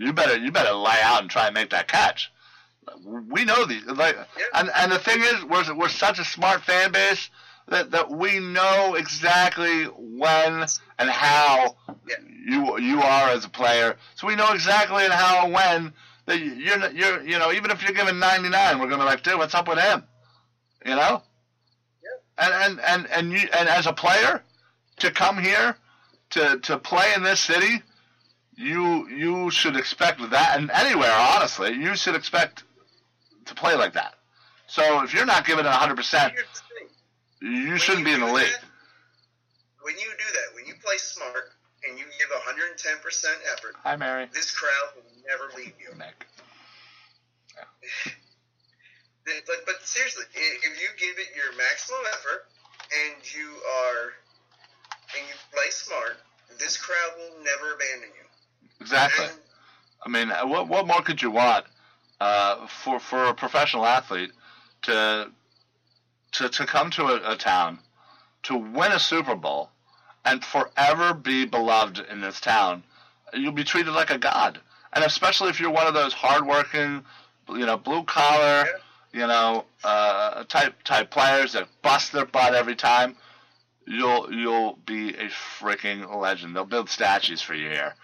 You 0.00 0.14
better 0.14 0.38
you 0.38 0.50
better 0.50 0.72
lay 0.72 0.96
out 1.02 1.20
and 1.20 1.30
try 1.30 1.46
and 1.46 1.54
make 1.54 1.70
that 1.70 1.86
catch. 1.86 2.32
We 3.04 3.44
know 3.44 3.66
the 3.66 3.80
like, 3.94 4.16
and 4.54 4.70
and 4.74 4.90
the 4.90 4.98
thing 4.98 5.20
is, 5.20 5.44
we're 5.44 5.74
we're 5.74 5.90
such 5.90 6.18
a 6.18 6.24
smart 6.24 6.62
fan 6.62 6.90
base 6.90 7.28
that 7.68 7.90
that 7.90 8.10
we 8.10 8.40
know 8.40 8.94
exactly 8.94 9.84
when 9.84 10.64
and 10.98 11.10
how 11.10 11.76
you 12.48 12.78
you 12.78 13.02
are 13.02 13.28
as 13.28 13.44
a 13.44 13.50
player. 13.50 13.96
So 14.14 14.26
we 14.26 14.36
know 14.36 14.52
exactly 14.54 15.04
and 15.04 15.12
how 15.12 15.44
and 15.44 15.52
when 15.52 15.92
that 16.24 16.40
you- 16.40 16.54
you're 16.54 16.90
you're 16.92 17.22
you 17.22 17.38
know 17.38 17.52
even 17.52 17.70
if 17.70 17.82
you're 17.82 17.92
given 17.92 18.18
99, 18.18 18.78
we're 18.78 18.88
gonna 18.88 19.02
be 19.02 19.06
like, 19.06 19.22
dude, 19.22 19.36
what's 19.36 19.54
up 19.54 19.68
with 19.68 19.78
him? 19.78 20.02
You 20.86 20.96
know. 20.96 21.22
And 22.38 22.54
and 22.54 22.80
and 22.80 23.06
and 23.10 23.32
you 23.32 23.46
and 23.58 23.68
as 23.68 23.86
a 23.86 23.92
player 23.92 24.42
to 25.00 25.10
come 25.10 25.36
here 25.36 25.76
to 26.30 26.58
to 26.60 26.78
play 26.78 27.12
in 27.14 27.22
this 27.22 27.40
city, 27.40 27.82
you 28.60 29.08
you 29.08 29.50
should 29.50 29.76
expect 29.76 30.20
that, 30.30 30.58
and 30.58 30.70
anywhere 30.70 31.12
honestly, 31.12 31.72
you 31.72 31.96
should 31.96 32.14
expect 32.14 32.64
to 33.46 33.54
play 33.54 33.74
like 33.74 33.94
that. 33.94 34.14
So 34.66 35.02
if 35.02 35.12
you're 35.14 35.26
not 35.26 35.44
giving 35.46 35.64
it 35.64 35.68
100, 35.68 35.96
percent 35.96 36.32
Here's 36.34 36.46
the 36.52 36.60
thing. 36.78 36.88
you 37.64 37.70
When 37.70 37.78
shouldn't 37.78 38.04
be 38.04 38.12
in 38.12 38.20
the 38.20 38.26
league. 38.32 38.46
that- 38.52 38.64
When 39.82 39.96
you 39.98 40.06
do 40.06 40.28
that, 40.34 40.54
when 40.54 40.66
you 40.66 40.74
play 40.84 40.98
smart 40.98 41.50
and 41.88 41.98
you 41.98 42.04
give 42.04 42.28
110% 42.30 43.40
effort, 43.56 43.74
Hi, 43.82 43.96
Mary. 43.96 44.28
this 44.32 44.50
crowd 44.52 44.94
will 44.94 45.10
never 45.26 45.50
leave 45.56 45.72
you. 45.80 45.96
Nick. 45.96 46.26
Th- 49.26 49.42
But, 49.46 49.56
but 49.66 49.76
seriously, 49.82 50.24
if 50.34 50.80
you 50.80 50.88
give 50.98 51.18
it 51.18 51.28
your 51.34 51.52
maximum 51.56 52.00
effort 52.12 52.46
and 52.92 53.16
you 53.34 53.48
are 53.84 54.12
and 55.16 55.22
you 55.28 55.34
play 55.52 55.70
smart, 55.70 56.16
this 56.58 56.76
crowd 56.76 57.12
will 57.18 57.42
never 57.42 57.74
abandon 57.74 58.10
you. 58.14 58.26
Exactly. 58.80 59.26
I 60.04 60.08
mean, 60.08 60.30
what 60.30 60.68
what 60.68 60.86
more 60.86 61.02
could 61.02 61.20
you 61.20 61.30
want 61.30 61.66
uh, 62.20 62.66
for 62.66 62.98
for 62.98 63.26
a 63.26 63.34
professional 63.34 63.84
athlete 63.86 64.32
to 64.82 65.30
to 66.32 66.48
to 66.48 66.66
come 66.66 66.90
to 66.92 67.04
a, 67.06 67.32
a 67.32 67.36
town 67.36 67.78
to 68.44 68.56
win 68.56 68.92
a 68.92 68.98
Super 68.98 69.34
Bowl 69.34 69.70
and 70.24 70.44
forever 70.44 71.14
be 71.14 71.44
beloved 71.44 71.98
in 72.10 72.20
this 72.20 72.40
town? 72.40 72.82
You'll 73.34 73.52
be 73.52 73.64
treated 73.64 73.92
like 73.92 74.10
a 74.10 74.18
god, 74.18 74.58
and 74.92 75.04
especially 75.04 75.50
if 75.50 75.60
you're 75.60 75.70
one 75.70 75.86
of 75.86 75.94
those 75.94 76.12
hardworking, 76.14 77.04
you 77.50 77.66
know, 77.66 77.76
blue 77.76 78.02
collar, 78.04 78.66
you 79.12 79.26
know, 79.26 79.64
uh, 79.84 80.44
type 80.44 80.82
type 80.84 81.10
players 81.10 81.52
that 81.52 81.68
bust 81.82 82.12
their 82.12 82.24
butt 82.26 82.54
every 82.54 82.76
time. 82.76 83.16
You'll 83.86 84.32
you'll 84.32 84.78
be 84.86 85.10
a 85.10 85.28
freaking 85.28 86.14
legend. 86.16 86.56
They'll 86.56 86.64
build 86.64 86.88
statues 86.88 87.42
for 87.42 87.54
you 87.54 87.68
here, 87.68 87.94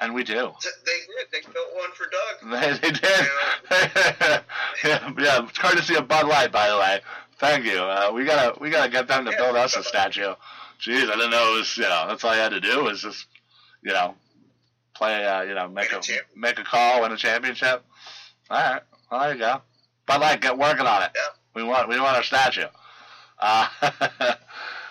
and 0.00 0.14
we 0.14 0.24
do. 0.24 0.52
they 0.84 0.92
did. 0.92 1.26
They 1.32 1.40
built 1.52 1.68
one 1.74 1.90
for 1.94 2.06
Doug. 2.10 2.80
They, 2.82 2.88
they 2.90 2.92
did. 2.92 3.26
yeah, 4.84 5.12
yeah, 5.18 5.48
courtesy 5.56 5.94
of 5.96 6.08
Bud 6.08 6.26
Light, 6.26 6.52
by 6.52 6.68
the 6.68 6.76
way. 6.76 7.00
Thank 7.38 7.64
you. 7.64 7.78
Uh, 7.78 8.10
we 8.14 8.24
gotta 8.24 8.58
we 8.60 8.70
gotta 8.70 8.90
get 8.90 9.08
them 9.08 9.24
to 9.24 9.30
Yeah, 9.30 9.36
build 9.38 9.56
us 9.56 9.76
a 9.76 9.82
statue. 9.82 10.34
Jeez, 10.80 11.08
I 11.10 11.14
didn't 11.16 11.30
know 11.30 11.54
it 11.54 11.58
was. 11.58 11.76
You 11.76 11.84
know, 11.84 12.06
that's 12.08 12.24
all 12.24 12.34
you 12.34 12.40
had 12.40 12.50
to 12.50 12.60
do 12.60 12.84
was 12.84 13.02
just, 13.02 13.26
you 13.82 13.92
know, 13.92 14.14
play. 14.94 15.24
Uh, 15.24 15.42
you 15.42 15.54
know, 15.54 15.68
make 15.68 15.90
Win 15.90 16.00
a 16.08 16.12
a 16.12 16.38
make 16.38 16.58
a 16.58 16.64
call, 16.64 17.02
win 17.02 17.12
a 17.12 17.16
championship. 17.16 17.84
All 18.50 18.58
right. 18.58 18.82
Well, 19.10 19.20
there 19.20 19.32
you 19.34 19.38
go. 19.38 19.62
Bud 20.06 20.20
Light, 20.20 20.40
get 20.40 20.58
working 20.58 20.86
on 20.86 21.02
it. 21.02 21.10
Yeah. 21.14 21.20
We 21.54 21.62
want 21.62 21.88
we 21.88 21.98
want 22.00 22.16
our 22.16 22.22
statue. 22.22 22.66
Uh, 23.38 23.68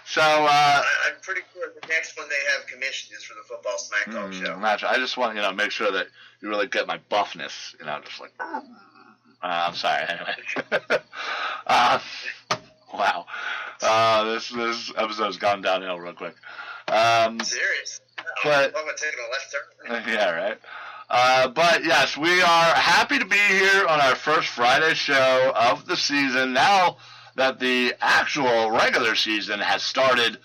so. 0.05 0.21
Uh, 0.21 0.81
I'm 1.07 1.13
pretty 1.21 1.41
sure 1.53 1.67
the 1.81 1.87
next 1.87 2.17
one 2.17 2.27
they 2.29 2.35
have 2.57 2.67
commissioned 2.67 3.17
is 3.17 3.23
for 3.23 3.33
the 3.35 3.43
Football 3.47 3.77
Smack 3.77 4.05
Talk 4.05 4.31
Mm, 4.31 4.33
show. 4.33 4.77
sure. 4.77 4.89
I 4.89 4.97
just 4.97 5.17
want 5.17 5.35
you 5.35 5.41
know 5.41 5.51
make 5.53 5.71
sure 5.71 5.91
that 5.91 6.07
you 6.41 6.49
really 6.49 6.67
get 6.67 6.87
my 6.87 6.99
buffness. 7.11 7.75
You 7.79 7.85
know, 7.85 7.99
just 8.05 8.19
like. 8.19 8.31
Uh, 8.39 8.61
I'm 9.41 9.75
sorry. 9.75 10.03
Anyway. 10.07 10.35
uh, 11.67 11.99
wow. 12.93 13.25
Uh, 13.81 14.23
this 14.33 14.49
this 14.49 14.91
episode's 14.97 15.37
gone 15.37 15.61
downhill 15.61 15.99
real 15.99 16.13
quick. 16.13 16.35
Um, 16.87 17.39
Serious. 17.41 17.99
But- 18.43 18.73
I'm 18.77 18.85
take 18.95 19.13
a 19.13 19.31
left 19.31 19.51
turn. 19.51 20.03
yeah, 20.13 20.29
right. 20.31 20.57
Uh, 21.09 21.47
but 21.49 21.83
yes, 21.83 22.17
we 22.17 22.41
are 22.41 22.73
happy 22.73 23.19
to 23.19 23.25
be 23.25 23.35
here 23.37 23.85
on 23.85 23.99
our 23.99 24.15
first 24.15 24.47
Friday 24.47 24.93
show 24.93 25.51
of 25.55 25.85
the 25.85 25.95
season. 25.97 26.53
Now 26.53 26.97
that 27.35 27.59
the 27.59 27.93
actual 28.01 28.71
regular 28.71 29.15
season 29.15 29.59
has 29.59 29.83
started, 29.83 30.37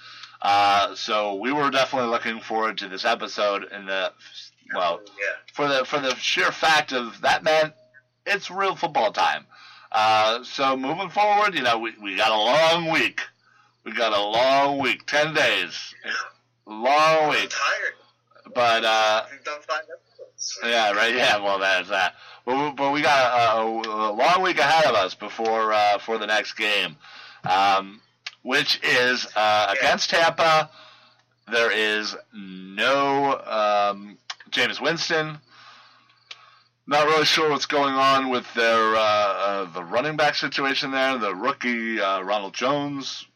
uh, 0.42 0.94
so 0.94 1.34
we 1.34 1.52
were 1.52 1.70
definitely 1.70 2.10
looking 2.10 2.40
forward 2.40 2.78
to 2.78 2.88
this 2.88 3.04
episode. 3.04 3.64
In 3.72 3.86
the 3.86 4.12
well, 4.74 5.00
yeah. 5.06 5.52
for 5.52 5.68
the 5.68 5.84
for 5.84 5.98
the 5.98 6.14
sheer 6.16 6.52
fact 6.52 6.92
of 6.92 7.20
that 7.22 7.42
man, 7.42 7.72
it's 8.26 8.50
real 8.50 8.76
football 8.76 9.12
time. 9.12 9.46
Uh, 9.90 10.44
so 10.44 10.76
moving 10.76 11.08
forward, 11.08 11.54
you 11.54 11.62
know, 11.62 11.78
we, 11.78 11.92
we 12.02 12.16
got 12.16 12.30
a 12.30 12.36
long 12.36 12.92
week. 12.92 13.20
We 13.84 13.92
got 13.92 14.12
a 14.12 14.20
long 14.20 14.78
week, 14.78 15.06
ten 15.06 15.32
days, 15.34 15.94
long 16.66 17.24
I'm 17.24 17.30
week. 17.30 17.50
tired. 17.50 17.94
But 18.54 18.84
uh, 18.84 19.24
Yeah, 20.64 20.92
right. 20.92 21.14
Yeah, 21.14 21.38
well, 21.38 21.58
that's 21.58 21.88
that. 21.88 22.14
But 22.44 22.72
but 22.72 22.92
we 22.92 23.02
got 23.02 23.56
a, 23.58 23.60
a, 23.60 24.10
a 24.10 24.12
long 24.12 24.42
week 24.42 24.58
ahead 24.58 24.86
of 24.86 24.94
us 24.94 25.14
before 25.14 25.72
uh, 25.72 25.98
for 25.98 26.18
the 26.18 26.26
next 26.26 26.54
game, 26.54 26.96
um, 27.48 28.00
which 28.42 28.80
is 28.82 29.26
uh, 29.36 29.74
against 29.76 30.10
Tampa. 30.10 30.70
There 31.50 31.70
is 31.72 32.14
no 32.34 33.32
um, 33.32 34.18
Jameis 34.50 34.80
Winston. 34.80 35.38
Not 36.86 37.06
really 37.06 37.26
sure 37.26 37.50
what's 37.50 37.66
going 37.66 37.94
on 37.94 38.30
with 38.30 38.46
their 38.54 38.96
uh, 38.96 38.98
uh, 39.00 39.64
the 39.72 39.84
running 39.84 40.16
back 40.16 40.34
situation 40.34 40.90
there. 40.90 41.18
The 41.18 41.34
rookie 41.34 42.00
uh, 42.00 42.22
Ronald 42.22 42.54
Jones, 42.54 43.26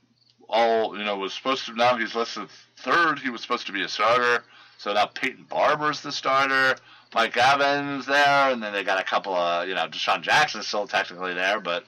all 0.48 0.96
you 0.96 1.04
know, 1.04 1.16
was 1.16 1.34
supposed 1.34 1.66
to 1.66 1.74
now 1.74 1.96
he's 1.96 2.14
listed 2.14 2.48
third. 2.78 3.18
He 3.18 3.28
was 3.28 3.42
supposed 3.42 3.66
to 3.66 3.72
be 3.72 3.82
a 3.82 3.88
starter. 3.88 4.42
So 4.82 4.92
now 4.92 5.06
Peyton 5.06 5.46
Barber's 5.48 6.00
the 6.00 6.10
starter. 6.10 6.74
Mike 7.14 7.36
Evans 7.36 8.04
there, 8.06 8.50
and 8.50 8.60
then 8.60 8.72
they 8.72 8.82
got 8.82 8.98
a 8.98 9.04
couple 9.04 9.32
of 9.32 9.68
you 9.68 9.74
know 9.74 9.86
DeSean 9.86 10.22
Jackson's 10.22 10.66
still 10.66 10.88
technically 10.88 11.34
there, 11.34 11.60
but 11.60 11.84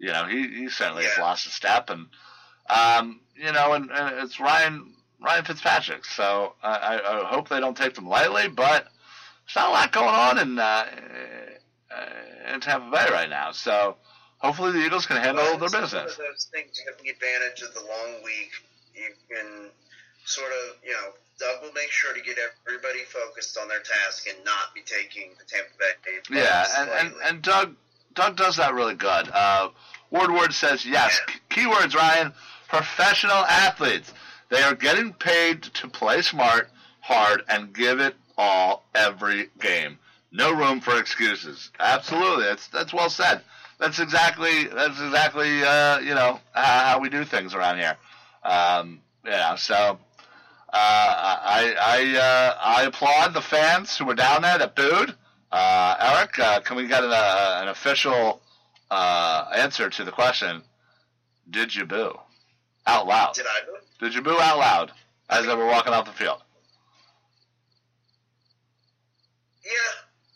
you 0.00 0.08
know 0.08 0.26
he 0.26 0.48
he 0.48 0.68
certainly 0.68 1.04
has 1.04 1.16
lost 1.18 1.46
a 1.46 1.50
step, 1.50 1.90
and 1.90 2.06
um, 2.68 3.20
you 3.36 3.52
know, 3.52 3.74
and, 3.74 3.88
and 3.88 4.18
it's 4.18 4.40
Ryan 4.40 4.94
Ryan 5.20 5.44
Fitzpatrick. 5.44 6.04
So 6.04 6.54
I, 6.60 6.98
I 7.04 7.24
hope 7.26 7.48
they 7.48 7.60
don't 7.60 7.76
take 7.76 7.94
them 7.94 8.08
lightly, 8.08 8.48
but 8.48 8.88
there's 9.46 9.54
not 9.54 9.68
a 9.68 9.72
lot 9.72 9.92
going 9.92 10.08
on 10.08 10.38
in 10.38 10.58
uh, 10.58 10.86
uh, 11.94 12.52
in 12.52 12.60
Tampa 12.60 12.90
Bay 12.90 13.12
right 13.12 13.30
now. 13.30 13.52
So 13.52 13.96
hopefully 14.38 14.72
the 14.72 14.84
Eagles 14.84 15.06
can 15.06 15.18
handle 15.18 15.44
Well, 15.44 15.58
their 15.58 15.68
business. 15.68 15.92
One 15.92 16.02
of 16.02 16.16
those 16.16 16.48
things 16.52 16.80
the 17.00 17.10
advantage 17.10 17.62
of 17.62 17.74
the 17.74 17.80
long 17.80 18.24
week. 18.24 18.50
You 18.94 19.10
can 19.28 19.70
sort 20.24 20.50
of, 20.52 20.76
you 20.84 20.92
know, 20.92 21.12
Doug 21.38 21.62
will 21.62 21.72
make 21.72 21.90
sure 21.90 22.14
to 22.14 22.20
get 22.20 22.36
everybody 22.66 23.00
focused 23.00 23.58
on 23.58 23.68
their 23.68 23.80
task 23.80 24.26
and 24.28 24.44
not 24.44 24.74
be 24.74 24.82
taking 24.82 25.30
the 25.38 25.44
Tampa 25.44 25.70
Bay. 25.78 26.38
Yeah, 26.40 26.66
and, 26.78 26.90
and, 26.90 27.14
and 27.24 27.42
Doug 27.42 27.74
Doug 28.14 28.36
does 28.36 28.56
that 28.56 28.74
really 28.74 28.94
good. 28.94 29.28
Uh, 29.32 29.70
Ward 30.10 30.30
Ward 30.30 30.54
says 30.54 30.86
yes. 30.86 31.20
Yeah. 31.28 31.34
Keywords, 31.50 31.94
Ryan. 31.94 32.32
Professional 32.68 33.44
athletes. 33.44 34.12
They 34.48 34.62
are 34.62 34.74
getting 34.74 35.12
paid 35.12 35.62
to 35.62 35.88
play 35.88 36.22
smart, 36.22 36.70
hard, 37.00 37.42
and 37.48 37.72
give 37.72 38.00
it 38.00 38.14
all 38.36 38.84
every 38.94 39.48
game. 39.60 39.98
No 40.32 40.52
room 40.52 40.80
for 40.80 40.98
excuses. 40.98 41.70
Absolutely, 41.78 42.44
that's 42.44 42.68
that's 42.68 42.92
well 42.92 43.10
said. 43.10 43.42
That's 43.78 43.98
exactly 43.98 44.64
that's 44.64 45.00
exactly 45.00 45.62
uh, 45.62 45.98
you 45.98 46.14
know 46.14 46.40
how 46.52 46.98
we 47.00 47.08
do 47.08 47.24
things 47.24 47.54
around 47.54 47.78
here. 47.78 47.96
Um, 48.42 49.00
yeah, 49.24 49.54
so 49.56 49.98
I 50.76 51.74
I 51.80 52.16
uh, 52.18 52.58
I 52.60 52.82
applaud 52.84 53.34
the 53.34 53.40
fans 53.40 53.96
who 53.96 54.04
were 54.04 54.14
down 54.14 54.42
there 54.42 54.58
that 54.58 54.74
booed. 54.74 55.14
Uh, 55.52 55.96
Eric, 56.00 56.38
uh, 56.38 56.60
can 56.60 56.76
we 56.76 56.88
get 56.88 57.04
an, 57.04 57.10
uh, 57.12 57.60
an 57.62 57.68
official 57.68 58.42
uh, 58.90 59.46
answer 59.54 59.88
to 59.88 60.04
the 60.04 60.10
question? 60.10 60.62
Did 61.48 61.74
you 61.74 61.84
boo 61.84 62.18
out 62.86 63.06
loud? 63.06 63.34
Did 63.34 63.46
I 63.46 63.64
boo? 63.64 63.76
Did 64.00 64.14
you 64.14 64.22
boo 64.22 64.38
out 64.40 64.58
loud 64.58 64.92
as 65.30 65.46
they 65.46 65.54
were 65.54 65.66
walking 65.66 65.92
off 65.92 66.06
the 66.06 66.12
field? 66.12 66.42
Yeah, 69.64 69.70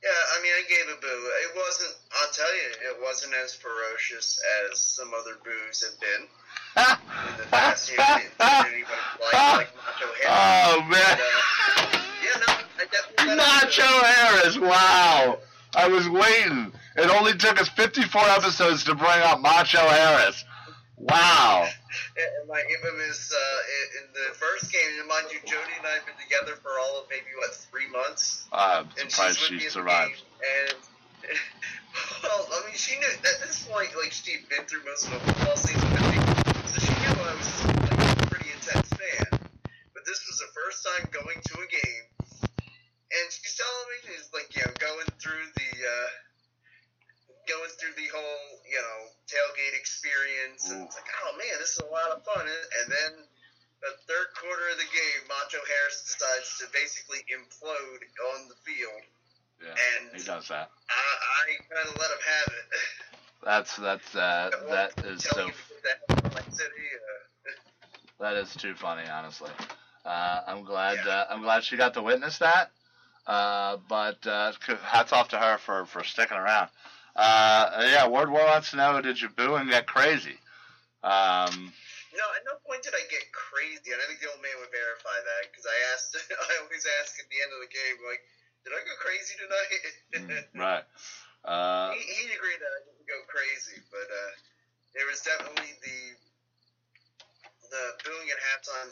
yeah. 0.04 0.10
I 0.38 0.42
mean, 0.42 0.52
I 0.52 0.62
gave 0.68 0.96
a 0.96 1.00
boo. 1.00 1.30
It 1.42 1.56
wasn't. 1.56 1.94
I'll 2.22 2.32
tell 2.32 2.54
you, 2.54 2.70
it 2.90 3.02
wasn't 3.02 3.34
as 3.42 3.54
ferocious 3.54 4.40
as 4.70 4.78
some 4.78 5.10
other 5.14 5.36
boos 5.44 5.82
have 5.82 5.98
been 6.00 6.28
in 6.78 7.36
the 7.38 7.46
past. 7.50 7.90
You 7.90 7.98
know, 7.98 8.04
anybody 8.04 8.84
like, 9.20 9.32
like 9.32 9.68
Macho 9.74 10.06
Harris. 10.14 10.28
Oh 10.28 10.80
man. 10.82 10.90
But, 10.90 11.20
uh, 11.20 12.00
yeah, 12.22 12.40
no, 12.46 12.52
I 12.78 12.86
definitely. 12.90 13.36
Nacho 13.36 14.02
Harris, 14.02 14.58
wow. 14.58 15.38
I 15.74 15.88
was 15.88 16.08
waiting. 16.08 16.72
It 16.96 17.10
only 17.10 17.34
took 17.34 17.60
us 17.60 17.68
54 17.68 18.20
episodes 18.22 18.84
to 18.84 18.94
bring 18.94 19.20
up 19.22 19.40
Macho 19.40 19.78
Harris. 19.78 20.44
Wow. 20.96 21.68
And 22.18 22.48
my 22.48 22.60
infamous 22.68 23.32
uh, 23.32 24.02
in 24.02 24.12
the 24.12 24.34
first 24.34 24.72
game, 24.72 24.82
and 24.98 25.08
mind 25.08 25.26
you, 25.32 25.38
Jody 25.46 25.72
and 25.78 25.86
I 25.86 25.94
have 25.94 26.06
been 26.06 26.18
together 26.20 26.58
for 26.60 26.70
all 26.78 27.00
of 27.00 27.06
maybe 27.08 27.30
what 27.38 27.54
three 27.54 27.88
months. 27.88 28.46
I'm 28.52 28.88
and 29.00 29.10
surprised 29.10 29.38
she's 29.38 29.50
with 29.50 29.58
me 29.58 29.64
she 29.64 29.70
survived. 29.70 30.22
And 30.42 30.76
well, 32.22 32.48
I 32.52 32.66
mean, 32.66 32.74
she 32.74 32.98
knew 32.98 33.06
at 33.06 33.22
this 33.22 33.66
point, 33.70 33.90
like 33.96 34.12
she'd 34.12 34.48
been 34.48 34.64
through 34.66 34.84
most 34.84 35.06
of 35.06 35.12
the 35.12 35.20
football 35.20 35.56
season 35.56 35.90
with 35.92 36.02
me, 36.10 36.18
so 36.18 36.22
she 36.22 36.27
knew 37.14 37.24
I 37.24 37.34
was 37.34 37.48
like, 37.64 38.22
a 38.22 38.26
pretty 38.28 38.50
intense 38.52 38.88
fan. 38.92 39.28
But 39.94 40.02
this 40.04 40.20
was 40.28 40.36
the 40.40 40.50
first 40.54 40.84
time 40.84 41.08
going 41.12 41.40
to 41.40 41.54
a 41.60 41.68
game, 41.68 42.04
and 43.12 43.24
she's 43.32 43.56
telling 43.56 43.86
me 43.88 43.96
she's 44.12 44.28
like, 44.32 44.48
you 44.54 44.62
know, 44.64 44.72
going 44.78 45.08
through 45.20 45.46
the. 45.56 45.70
Uh, 45.84 46.08
Going 47.48 47.72
through 47.80 47.96
the 47.96 48.04
whole, 48.12 48.44
you 48.68 48.76
know, 48.76 48.98
tailgate 49.24 49.72
experience, 49.80 50.68
and 50.68 50.84
it's 50.84 50.92
like, 51.00 51.08
oh 51.24 51.32
man, 51.40 51.56
this 51.56 51.72
is 51.72 51.80
a 51.80 51.88
lot 51.88 52.12
of 52.12 52.20
fun. 52.20 52.44
And 52.44 52.86
then 52.92 53.24
the 53.80 53.88
third 54.04 54.28
quarter 54.36 54.68
of 54.68 54.76
the 54.76 54.84
game, 54.84 55.20
Macho 55.32 55.56
Harris 55.56 56.04
decides 56.12 56.44
to 56.60 56.68
basically 56.76 57.24
implode 57.32 58.04
on 58.36 58.52
the 58.52 58.58
field. 58.68 59.00
Yeah, 59.64 59.72
And- 59.72 60.12
he 60.12 60.20
does 60.28 60.44
that. 60.52 60.68
I, 60.92 60.92
I 60.92 61.42
kind 61.72 61.88
of 61.88 61.96
let 61.96 62.10
him 62.12 62.20
have 62.20 62.48
it. 62.52 62.66
That's 63.40 63.72
that's 63.80 64.10
uh, 64.14 64.50
that 64.68 64.92
is 65.08 65.24
so 65.24 65.48
that 65.88 66.44
in 66.46 66.52
city. 66.52 66.72
That 68.20 68.36
is 68.36 68.54
too 68.54 68.74
funny, 68.74 69.08
honestly. 69.08 69.50
Uh, 70.04 70.40
I'm 70.46 70.64
glad 70.64 70.98
Yeah. 71.04 71.12
uh, 71.12 71.26
I'm 71.30 71.42
glad 71.42 71.64
she 71.64 71.76
got 71.76 71.94
to 71.94 72.02
witness 72.02 72.38
that. 72.38 72.70
Uh, 73.26 73.76
but 73.88 74.26
uh, 74.26 74.52
hats 74.82 75.12
off 75.12 75.28
to 75.28 75.38
her 75.38 75.58
for 75.58 75.84
for 75.86 76.02
sticking 76.02 76.36
around. 76.36 76.68
Uh, 77.14 77.84
yeah, 77.92 78.06
Ward 78.06 78.30
War 78.30 78.44
wants 78.46 78.70
to 78.70 78.76
know: 78.76 79.00
Did 79.00 79.20
you 79.20 79.28
boo 79.28 79.54
and 79.56 79.68
get 79.68 79.86
crazy? 79.86 80.38
Um, 81.04 81.72
no, 82.16 82.24
at 82.34 82.42
no 82.42 82.56
point 82.66 82.82
did 82.82 82.94
I 82.96 83.04
get 83.06 83.22
crazy, 83.30 83.92
and 83.92 84.00
I 84.00 84.06
think 84.08 84.18
the 84.18 84.32
old 84.32 84.40
man 84.42 84.56
would 84.58 84.72
verify 84.72 85.14
that 85.14 85.42
because 85.50 85.68
I 85.68 85.76
asked. 85.94 86.16
I 86.50 86.64
always 86.64 86.86
ask 87.02 87.20
at 87.20 87.28
the 87.28 87.38
end 87.38 87.52
of 87.52 87.60
the 87.62 87.70
game, 87.70 87.96
like, 88.02 88.22
"Did 88.64 88.72
I 88.74 88.80
go 88.82 88.94
crazy 88.98 89.34
tonight?" 89.38 90.44
right. 90.56 90.84
Uh, 91.46 91.94
he, 91.94 92.02
he 92.02 92.34
agreed 92.34 92.58
that 92.60 92.72
I 92.74 92.80
didn't 92.82 93.06
go 93.06 93.22
crazy, 93.30 93.80
but 93.94 94.04
uh, 94.10 94.30
there 94.94 95.06
was 95.06 95.20
definitely 95.20 95.72
the 95.82 96.00
the 97.70 97.84
booing 98.04 98.28
at 98.30 98.38
halftime. 98.38 98.90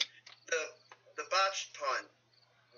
The 0.49 0.61
the 1.17 1.25
botched 1.31 1.77
punt 1.79 2.07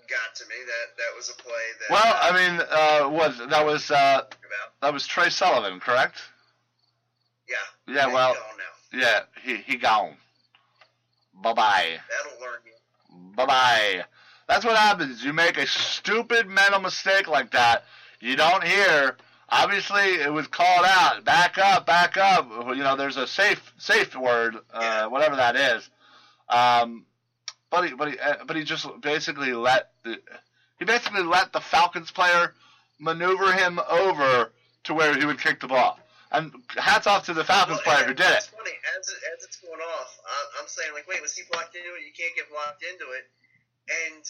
got 0.09 0.35
to 0.35 0.45
me. 0.47 0.55
That 0.65 0.97
that 0.97 1.15
was 1.15 1.29
a 1.29 1.35
play 1.41 1.65
that. 1.79 1.89
well, 1.91 2.17
I 2.21 2.31
mean, 2.33 2.61
uh, 2.61 3.09
was 3.09 3.37
that 3.49 3.65
was 3.65 3.91
uh, 3.91 4.21
that 4.81 4.93
was 4.93 5.05
Trey 5.05 5.29
Sullivan, 5.29 5.79
correct? 5.79 6.17
Yeah. 7.47 7.93
Yeah, 7.93 8.07
well- 8.07 8.33
now. 8.33 8.99
Yeah, 8.99 9.19
he 9.43 9.57
he 9.57 9.75
gone. 9.77 10.15
Bye 11.43 11.53
bye. 11.53 11.99
That'll 12.09 12.41
learn 12.41 12.59
you. 12.65 13.35
Bye 13.35 13.45
bye. 13.45 14.05
That's 14.47 14.65
what 14.65 14.75
happens. 14.75 15.23
You 15.23 15.31
make 15.31 15.57
a 15.57 15.67
stupid 15.67 16.47
mental 16.47 16.79
mistake 16.81 17.27
like 17.27 17.51
that. 17.51 17.85
You 18.19 18.35
don't 18.35 18.63
hear. 18.63 19.15
Obviously, 19.51 20.15
it 20.21 20.31
was 20.31 20.47
called 20.47 20.85
out. 20.87 21.23
Back 21.25 21.57
up, 21.57 21.85
back 21.85 22.17
up. 22.17 22.47
You 22.67 22.83
know, 22.83 22.95
there's 22.95 23.17
a 23.17 23.27
safe 23.27 23.73
safe 23.77 24.15
word, 24.15 24.57
uh, 24.73 25.07
whatever 25.07 25.35
that 25.35 25.55
is. 25.55 25.89
Um, 26.47 27.05
but 27.71 27.87
he, 27.87 27.95
but 27.95 28.11
he, 28.11 28.19
uh, 28.19 28.35
but 28.45 28.55
he 28.55 28.63
just 28.63 28.87
basically 29.01 29.53
let 29.53 29.91
the 30.03 30.19
he 30.77 30.85
basically 30.85 31.23
let 31.23 31.51
the 31.53 31.61
Falcons 31.61 32.11
player 32.11 32.53
maneuver 32.99 33.51
him 33.53 33.79
over 33.89 34.51
to 34.85 34.93
where 34.93 35.17
he 35.17 35.25
would 35.25 35.39
kick 35.39 35.59
the 35.59 35.67
ball. 35.67 35.99
And 36.31 36.53
hats 36.77 37.07
off 37.07 37.25
to 37.25 37.33
the 37.33 37.43
Falcons 37.43 37.81
Well, 37.85 37.95
player 37.95 38.07
who 38.07 38.13
did 38.13 38.25
it's 38.29 38.47
it. 38.47 38.53
funny 38.55 38.71
as 38.97 39.09
it, 39.09 39.17
as 39.33 39.43
it's 39.45 39.57
going 39.57 39.81
off. 39.81 40.13
I'm, 40.29 40.61
I'm 40.61 40.67
saying 40.67 40.93
like, 40.93 41.07
wait, 41.07 41.21
was 41.21 41.33
he 41.33 41.41
blocked 41.51 41.75
into 41.75 41.89
it? 41.97 42.05
You 42.05 42.13
can't 42.13 42.35
get 42.37 42.45
blocked 42.53 42.83
into 42.85 43.09
it. 43.17 43.25
And 43.89 44.21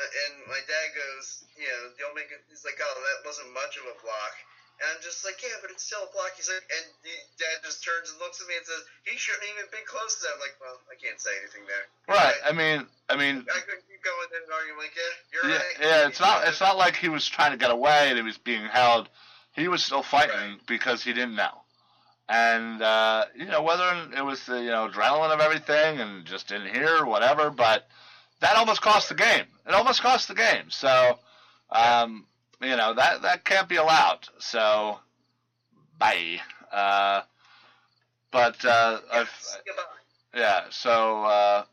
and 0.00 0.32
my 0.50 0.60
dad 0.68 0.86
goes, 0.92 1.44
you 1.56 1.64
know, 1.66 1.80
the 1.96 2.02
old 2.06 2.14
man, 2.14 2.28
goes- 2.28 2.44
he's 2.52 2.64
like, 2.64 2.76
oh, 2.80 2.94
that 2.96 3.24
wasn't 3.26 3.48
much 3.56 3.76
of 3.80 3.84
a 3.88 3.96
block. 4.04 4.34
And 4.76 4.84
I'm 4.92 5.00
just 5.00 5.24
like, 5.24 5.40
yeah, 5.40 5.56
but 5.64 5.72
it's 5.72 5.88
still 5.88 6.04
a 6.04 6.12
block. 6.12 6.36
He's 6.36 6.52
like, 6.52 6.60
and 6.68 6.84
the 7.00 7.16
dad 7.40 7.64
just 7.64 7.80
turns 7.80 8.12
and 8.12 8.20
looks 8.20 8.44
at 8.44 8.46
me 8.46 8.60
and 8.60 8.66
says, 8.68 8.84
he 9.08 9.16
shouldn't 9.16 9.48
even 9.48 9.64
been 9.72 9.88
close 9.88 10.20
to 10.20 10.28
that. 10.28 10.36
I'm 10.36 10.42
like, 10.44 10.52
well, 10.60 10.76
I 10.92 11.00
can't 11.00 11.16
say 11.16 11.32
anything 11.40 11.64
there. 11.64 11.86
Right. 12.12 12.36
I 12.44 12.52
mean, 12.52 12.84
I 13.08 13.16
mean, 13.16 13.40
I 13.48 13.60
couldn't 13.64 13.88
keep 13.88 14.04
going 14.04 14.28
there 14.28 14.44
and 14.44 14.52
arguing 14.52 14.76
like, 14.76 14.92
yeah, 14.92 15.14
you're 15.32 15.46
yeah, 15.48 15.56
right. 15.56 15.76
yeah. 15.80 16.08
It's 16.12 16.20
not. 16.20 16.44
It's 16.44 16.60
not 16.60 16.76
like 16.76 16.92
he 16.96 17.08
was 17.08 17.24
trying 17.24 17.52
to 17.52 17.56
get 17.56 17.72
away 17.72 18.12
and 18.12 18.20
he 18.20 18.22
was 18.22 18.36
being 18.36 18.68
held. 18.68 19.08
He 19.56 19.64
was 19.68 19.80
still 19.82 20.04
fighting 20.04 20.60
Right. 20.60 20.66
because 20.68 21.00
he 21.02 21.14
didn't 21.16 21.36
know. 21.40 21.56
And 22.28 22.82
uh, 22.82 23.26
you 23.34 23.46
know 23.46 23.62
whether 23.62 23.86
it 24.14 24.24
was 24.24 24.44
the 24.44 24.60
you 24.60 24.68
know 24.68 24.88
adrenaline 24.92 25.32
of 25.32 25.40
everything 25.40 26.00
and 26.00 26.26
just 26.26 26.48
didn't 26.48 26.68
hear 26.74 26.98
or 27.00 27.06
whatever, 27.06 27.48
but 27.50 27.88
that 28.40 28.56
almost 28.56 28.82
cost 28.82 29.08
the 29.08 29.14
game. 29.14 29.44
It 29.66 29.74
almost 29.74 30.02
cost 30.02 30.28
the 30.28 30.34
game. 30.34 30.70
So 30.70 31.18
um, 31.70 32.26
you 32.60 32.76
know 32.76 32.94
that 32.94 33.22
that 33.22 33.44
can't 33.44 33.68
be 33.68 33.76
allowed. 33.76 34.28
So 34.38 34.98
bye. 35.98 36.40
Uh, 36.72 37.22
but 38.30 38.62
uh, 38.64 38.98
I've, 39.12 39.30
Goodbye. 39.66 39.82
yeah, 40.34 40.64
so 40.70 41.22
uh, 41.24 41.64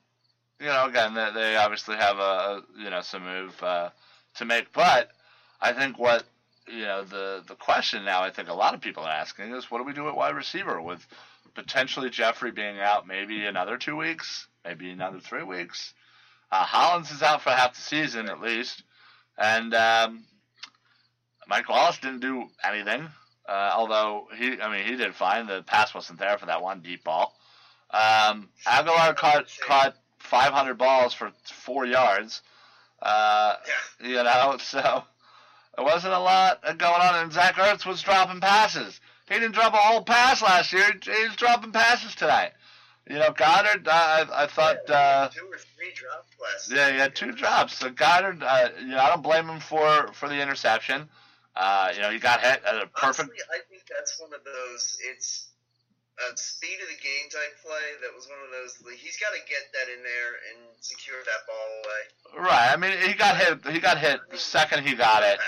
you 0.60 0.68
know, 0.68 0.86
again, 0.86 1.14
they, 1.14 1.30
they 1.34 1.56
obviously 1.58 1.96
have 1.96 2.18
a 2.20 2.62
you 2.78 2.90
know 2.90 3.02
some 3.02 3.24
move 3.26 3.62
uh, 3.62 3.90
to 4.36 4.46
make, 4.46 4.72
but 4.72 5.10
I 5.62 5.74
think 5.74 6.00
what 6.00 6.24
you 6.68 6.84
know 6.84 7.04
the 7.04 7.44
the 7.48 7.56
question 7.56 8.06
now, 8.06 8.22
I 8.22 8.30
think 8.30 8.50
a 8.50 8.54
lot 8.54 8.74
of 8.74 8.82
people 8.82 9.04
are 9.04 9.12
asking 9.12 9.54
is, 9.54 9.70
what 9.70 9.80
do 9.80 9.84
we 9.84 9.94
do 9.94 10.08
at 10.08 10.16
wide 10.16 10.36
receiver 10.36 10.82
with 10.82 11.06
potentially 11.54 12.10
Jeffery 12.10 12.52
being 12.52 12.80
out 12.80 13.08
maybe 13.08 13.46
another 13.46 13.78
two 13.78 13.96
weeks, 13.96 14.48
maybe 14.66 14.90
another 14.90 15.20
three 15.20 15.44
weeks. 15.44 15.94
Uh, 16.54 16.64
Hollins 16.66 17.10
is 17.10 17.24
out 17.24 17.42
for 17.42 17.50
half 17.50 17.74
the 17.74 17.82
season 17.82 18.30
at 18.30 18.40
least, 18.40 18.84
and 19.40 19.74
um, 19.74 20.24
Mike 21.48 21.68
Wallace 21.68 21.98
didn't 21.98 22.20
do 22.20 22.46
anything. 22.64 23.10
Uh, 23.50 23.72
although 23.74 24.28
he, 24.38 24.62
I 24.62 24.72
mean, 24.72 24.86
he 24.86 24.96
did 24.96 25.16
fine. 25.16 25.48
The 25.48 25.64
pass 25.64 25.96
wasn't 25.96 26.20
there 26.20 26.38
for 26.38 26.46
that 26.46 26.62
one 26.62 26.82
deep 26.82 27.04
ball. 27.04 27.34
Um, 27.90 28.50
Agholor 28.68 29.16
caught 29.16 29.48
caught 29.66 29.96
500 30.20 30.78
balls 30.78 31.16
for 31.16 31.32
four 31.66 31.88
yards. 31.88 32.44
Uh, 33.02 33.56
Yeah. 34.02 34.08
you 34.08 34.24
know, 34.24 34.58
so 34.62 35.04
it 35.76 35.82
wasn't 35.82 36.14
a 36.14 36.20
lot 36.20 36.62
going 36.78 37.02
on. 37.02 37.16
And 37.16 37.34
Zach 37.34 37.56
Ertz 37.56 37.84
was 37.84 38.04
dropping 38.04 38.42
passes. 38.42 39.00
He 39.28 39.34
didn't 39.34 39.54
drop 39.56 39.74
a 39.74 39.78
whole 39.78 40.04
pass 40.04 40.44
last 40.44 40.72
year. 40.72 40.86
He's 41.04 41.36
dropping 41.36 41.72
passes 41.72 42.14
tonight. 42.14 42.52
You 43.10 43.20
know, 43.20 43.32
Goedert. 43.32 43.88
Uh, 43.88 43.92
I, 43.92 44.44
I 44.44 44.48
thought. 44.48 44.90
Uh, 44.90 45.30
two 45.30 45.46
or 45.46 45.58
three 45.58 45.92
drops 45.94 46.30
last. 46.42 46.72
yeah, 46.72 46.92
he 46.92 46.98
had 46.98 47.16
two 47.16 47.32
drops. 47.34 47.76
So 47.78 47.90
Goedert. 47.90 48.42
Uh, 48.42 48.70
you 48.80 48.88
know, 48.88 49.00
I 49.00 49.10
don't 49.10 49.24
blame 49.24 49.48
him 49.48 49.60
for 49.60 50.12
for 50.14 50.30
the 50.30 50.42
interception. 50.42 51.10
Uh, 51.56 51.92
you 51.94 52.02
know, 52.02 52.10
he 52.10 52.20
got 52.20 52.42
hit 52.42 52.64
at 52.66 52.76
a 52.82 52.88
perfect. 52.88 53.30
Honestly, 53.30 53.38
I 53.54 53.60
think 53.70 53.84
that's 53.90 54.20
one 54.20 54.34
of 54.34 54.44
those. 54.44 54.98
It's 55.12 55.50
a 56.32 56.38
speed 56.38 56.78
of 56.82 56.88
the 56.88 57.02
game 57.02 57.30
type 57.30 57.54
play. 57.62 57.88
That 58.02 58.16
was 58.16 58.28
one 58.28 58.40
of 58.46 58.52
those. 58.52 58.86
Like, 58.86 59.00
he's 59.00 59.18
got 59.18 59.34
to 59.34 59.40
get 59.50 59.62
that 59.74 59.92
in 59.92 60.02
there 60.04 60.32
and 60.50 60.60
secure 60.80 61.18
that 61.26 61.46
ball 61.46 61.70
away. 61.84 62.48
Right. 62.48 62.72
I 62.72 62.78
mean, 62.78 62.98
he 63.08 63.14
got 63.14 63.38
hit. 63.38 63.68
He 63.74 63.80
got 63.80 63.98
hit 63.98 64.20
the 64.32 64.38
second 64.38 64.88
he 64.88 64.96
got 64.96 65.24
it. 65.24 65.40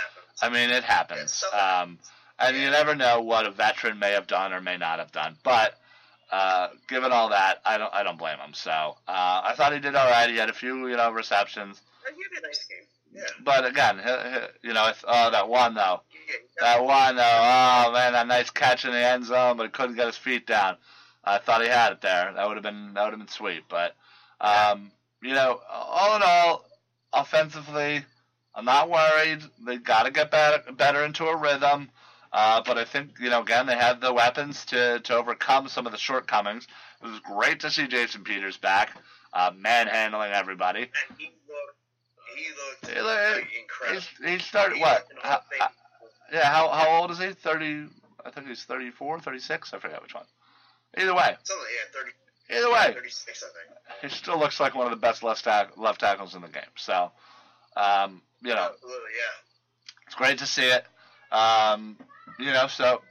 I 0.41 0.49
mean, 0.49 0.69
it 0.69 0.83
happens. 0.83 1.43
Um, 1.53 1.59
happens. 1.59 2.11
and 2.39 2.57
you 2.57 2.69
never 2.69 2.95
know 2.95 3.21
what 3.21 3.45
a 3.45 3.51
veteran 3.51 3.97
may 3.97 4.11
have 4.11 4.27
done 4.27 4.51
or 4.53 4.59
may 4.59 4.77
not 4.77 4.99
have 4.99 5.11
done. 5.13 5.37
But 5.43 5.79
uh, 6.31 6.69
given 6.87 7.11
all 7.11 7.29
that, 7.29 7.61
I 7.65 7.77
don't. 7.77 7.93
I 7.93 8.03
don't 8.03 8.17
blame 8.17 8.39
him. 8.39 8.53
So 8.53 8.71
uh, 8.71 8.95
I 9.07 9.53
thought 9.55 9.73
he 9.73 9.79
did 9.79 9.95
all 9.95 10.09
right. 10.09 10.29
He 10.29 10.37
had 10.37 10.49
a 10.49 10.53
few, 10.53 10.87
you 10.87 10.97
know, 10.97 11.11
receptions. 11.11 11.81
Uh, 12.07 12.11
He 12.15 12.21
had 12.23 12.43
a 12.43 12.47
nice 12.47 12.65
game. 12.65 12.87
Yeah. 13.13 13.21
but 13.45 13.65
again, 13.65 14.01
you 14.61 14.73
know, 14.73 14.89
if, 14.89 15.01
oh, 15.07 15.31
that 15.31 15.47
one 15.47 15.73
though, 15.73 16.01
that 16.59 16.83
one 16.83 17.15
though, 17.15 17.23
oh 17.23 17.91
man, 17.93 18.11
that 18.11 18.27
nice 18.27 18.49
catch 18.49 18.83
in 18.83 18.91
the 18.91 18.97
end 18.97 19.25
zone, 19.25 19.55
but 19.55 19.63
he 19.63 19.69
couldn't 19.69 19.95
get 19.95 20.07
his 20.07 20.17
feet 20.17 20.45
down. 20.45 20.75
I 21.23 21.37
thought 21.37 21.61
he 21.61 21.69
had 21.69 21.93
it 21.93 22.01
there. 22.01 22.33
That 22.35 22.47
would 22.47 22.57
have 22.57 22.63
been 22.63 22.93
that 22.93 23.03
would 23.03 23.11
have 23.11 23.19
been 23.19 23.27
sweet. 23.29 23.63
But 23.69 23.95
um, 24.41 24.91
you 25.23 25.33
know, 25.33 25.61
all 25.71 26.15
in 26.17 26.21
all, 26.25 26.65
offensively, 27.13 28.03
I'm 28.53 28.65
not 28.65 28.89
worried. 28.89 29.41
They 29.65 29.77
got 29.77 30.03
to 30.03 30.11
get 30.11 30.29
better 30.31 30.71
better 30.73 31.03
into 31.05 31.25
a 31.25 31.37
rhythm. 31.37 31.89
Uh, 32.37 32.61
but 32.65 32.77
I 32.77 32.83
think 32.83 33.11
you 33.21 33.29
know 33.29 33.41
again 33.41 33.65
they 33.65 33.77
have 33.77 34.01
the 34.01 34.11
weapons 34.13 34.65
to 34.65 34.99
to 34.99 35.15
overcome 35.15 35.69
some 35.69 35.85
of 35.85 35.93
the 35.93 35.97
shortcomings. 35.97 36.67
It 37.01 37.07
was 37.07 37.19
great 37.21 37.61
to 37.61 37.71
see 37.71 37.87
Jason 37.87 38.25
Peters 38.25 38.57
back, 38.57 38.91
uh, 39.33 39.51
manhandling 39.51 40.33
everybody. 40.33 40.81
and 41.09 41.17
he 41.17 41.31
looked, 41.47 42.37
he 42.37 42.49
looked 42.49 42.97
He 42.97 43.01
looked- 43.01 43.47
incredible. 43.57 44.01
He 44.27 44.39
started 44.39 44.75
He 44.75 44.81
what? 44.81 45.07
How, 45.23 45.39
how- 45.59 45.69
yeah, 46.33 46.51
how 46.51 46.67
how 46.69 46.89
old 47.01 47.11
is 47.11 47.19
he? 47.19 47.31
Thirty. 47.31 47.87
I 48.25 48.31
think 48.31 48.47
he's 48.47 48.63
34, 48.63 49.19
36. 49.21 49.73
I 49.73 49.77
forget 49.79 50.01
which 50.01 50.15
one. 50.15 50.25
Either 50.97 51.13
way, 51.13 51.37
something, 51.43 51.65
yeah, 51.93 51.99
30, 52.49 52.59
either 52.59 52.71
way, 52.73 52.93
36, 52.95 53.43
I 53.43 53.99
think. 54.01 54.11
he 54.11 54.17
still 54.17 54.39
looks 54.39 54.59
like 54.59 54.73
one 54.75 54.85
of 54.87 54.91
the 54.91 54.97
best 54.97 55.21
left 55.23 55.43
tack- 55.43 55.77
left 55.77 55.99
tackles 56.01 56.33
in 56.35 56.41
the 56.41 56.47
game. 56.49 56.63
So, 56.75 57.11
um, 57.77 58.21
you 58.41 58.49
know, 58.55 58.71
Absolutely, 58.73 59.11
yeah. 59.15 60.03
it's 60.07 60.15
great 60.15 60.39
to 60.39 60.45
see 60.47 60.65
it. 60.67 60.85
Um, 61.31 61.97
you 62.39 62.51
know, 62.51 62.67
so 62.67 63.01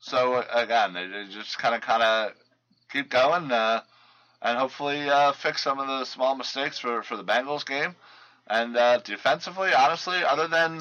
so 0.00 0.34
uh, 0.34 0.44
again, 0.52 0.94
they, 0.94 1.26
just 1.30 1.58
kind 1.58 1.74
of 1.74 1.82
kind 1.82 2.02
of 2.02 2.32
keep 2.90 3.10
going 3.10 3.52
uh, 3.52 3.82
and 4.42 4.58
hopefully 4.58 5.08
uh, 5.08 5.32
fix 5.32 5.62
some 5.62 5.78
of 5.78 5.86
the 5.86 6.04
small 6.04 6.34
mistakes 6.34 6.78
for 6.78 7.02
for 7.02 7.16
the 7.16 7.24
Bengals 7.24 7.66
game. 7.66 7.94
And 8.48 8.76
uh, 8.76 8.98
defensively, 8.98 9.72
honestly, 9.72 10.24
other 10.24 10.48
than 10.48 10.80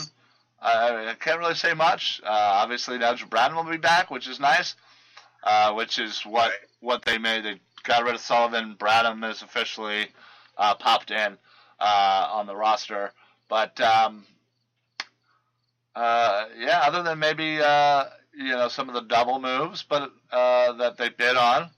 I 0.61 1.15
can't 1.19 1.39
really 1.39 1.53
say 1.53 1.73
much. 1.73 2.19
Uh, 2.23 2.27
obviously, 2.29 2.97
Nigel 2.97 3.29
Bradham 3.29 3.55
will 3.55 3.71
be 3.71 3.77
back, 3.77 4.09
which 4.09 4.27
is 4.27 4.39
nice. 4.39 4.75
Uh, 5.43 5.73
which 5.73 5.99
is 5.99 6.25
what 6.25 6.51
what 6.79 7.05
they 7.05 7.17
made. 7.17 7.45
They 7.45 7.59
got 7.83 8.03
rid 8.03 8.15
of 8.15 8.21
Sullivan. 8.21 8.75
Bradham 8.77 9.29
is 9.29 9.41
officially 9.41 10.07
popped 10.57 11.11
in 11.11 11.37
on 11.79 12.47
the 12.47 12.55
roster. 12.55 13.13
But 13.47 13.79
um, 13.79 14.25
uh, 15.99 16.45
yeah, 16.57 16.79
other 16.83 17.03
than 17.03 17.19
maybe 17.19 17.59
uh, 17.59 18.05
you 18.33 18.55
know 18.55 18.67
some 18.69 18.87
of 18.87 18.95
the 18.95 19.01
double 19.01 19.39
moves, 19.39 19.83
but 19.83 20.11
uh, 20.31 20.73
that 20.73 20.97
they 20.97 21.09
bid 21.09 21.35
on. 21.35 21.69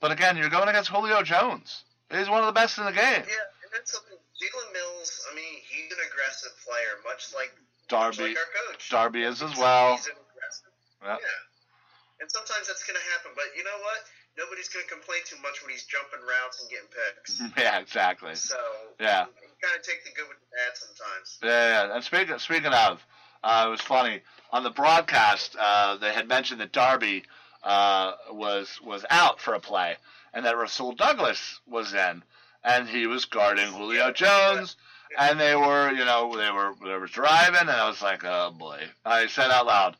But 0.00 0.12
again, 0.12 0.36
you're 0.36 0.50
going 0.50 0.68
against 0.68 0.90
Julio 0.90 1.22
Jones. 1.22 1.82
He's 2.14 2.28
one 2.30 2.40
of 2.40 2.46
the 2.46 2.52
best 2.52 2.78
in 2.78 2.84
the 2.84 2.92
game. 2.92 3.02
Yeah, 3.26 3.50
and 3.66 3.70
that's 3.74 3.90
something. 3.92 4.14
Jalen 4.38 4.70
Mills, 4.72 5.26
I 5.26 5.34
mean, 5.34 5.58
he's 5.66 5.90
an 5.90 5.98
aggressive 6.12 6.54
player, 6.62 7.02
much 7.02 7.34
like 7.34 7.50
much 7.50 7.90
Darby, 7.90 8.30
like 8.30 8.38
our 8.38 8.70
coach. 8.70 8.88
Darby 8.90 9.22
is 9.26 9.42
as 9.42 9.56
well. 9.58 9.96
He's 9.98 10.06
an 10.06 10.14
aggressive. 10.14 10.70
Yeah. 11.02 11.18
Yeah. 11.18 12.22
And 12.22 12.30
sometimes 12.30 12.70
that's 12.70 12.86
going 12.86 12.94
to 12.98 13.06
happen, 13.18 13.34
but 13.34 13.50
you 13.58 13.64
know 13.66 13.78
what? 13.82 13.98
Nobody's 14.38 14.70
going 14.70 14.86
to 14.86 14.90
complain 14.94 15.26
too 15.26 15.42
much 15.42 15.58
when 15.66 15.74
he's 15.74 15.82
jumping 15.90 16.22
routes 16.22 16.62
and 16.62 16.70
getting 16.70 16.90
picks. 16.94 17.42
Yeah, 17.58 17.82
exactly. 17.82 18.38
So 18.38 18.54
Yeah. 19.02 19.26
you 19.26 19.50
kind 19.58 19.74
of 19.74 19.82
take 19.82 20.06
the 20.06 20.14
good 20.14 20.30
with 20.30 20.38
the 20.38 20.50
bad 20.54 20.72
sometimes. 20.78 21.26
Yeah, 21.42 21.90
yeah. 21.90 21.94
And 21.98 22.02
speaking 22.06 22.38
speaking 22.38 22.70
of, 22.70 23.02
uh, 23.42 23.64
it 23.66 23.70
was 23.70 23.80
funny 23.80 24.20
on 24.50 24.62
the 24.62 24.70
broadcast. 24.70 25.56
Uh, 25.58 25.96
they 25.96 26.12
had 26.12 26.28
mentioned 26.28 26.60
that 26.60 26.72
Darby 26.72 27.24
uh, 27.62 28.12
was 28.30 28.80
was 28.82 29.04
out 29.10 29.40
for 29.40 29.54
a 29.54 29.60
play, 29.60 29.96
and 30.32 30.44
that 30.44 30.56
Rasul 30.56 30.92
Douglas 30.92 31.60
was 31.66 31.92
in, 31.94 32.22
and 32.64 32.88
he 32.88 33.06
was 33.06 33.24
guarding 33.24 33.72
Julio 33.72 34.12
Jones. 34.12 34.76
And 35.18 35.40
they 35.40 35.56
were, 35.56 35.90
you 35.90 36.04
know, 36.04 36.36
they 36.36 36.50
were 36.50 36.74
they 36.84 36.96
were 36.96 37.06
driving, 37.06 37.60
and 37.60 37.70
I 37.70 37.88
was 37.88 38.02
like, 38.02 38.24
oh 38.24 38.50
boy. 38.56 38.82
I 39.04 39.26
said 39.26 39.50
out 39.50 39.66
loud, 39.66 39.96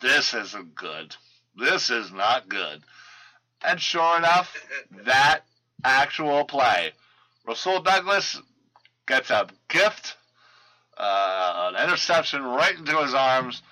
"This 0.00 0.32
isn't 0.32 0.74
good. 0.74 1.14
This 1.56 1.90
is 1.90 2.10
not 2.10 2.48
good." 2.48 2.82
And 3.62 3.80
sure 3.80 4.16
enough, 4.16 4.54
that 5.04 5.40
actual 5.84 6.44
play, 6.44 6.92
Rasul 7.46 7.82
Douglas 7.82 8.40
gets 9.06 9.30
a 9.30 9.48
gift 9.68 10.16
uh, 10.96 11.72
an 11.74 11.84
interception 11.88 12.42
right 12.42 12.76
into 12.76 12.96
his 12.98 13.14
arms, 13.14 13.62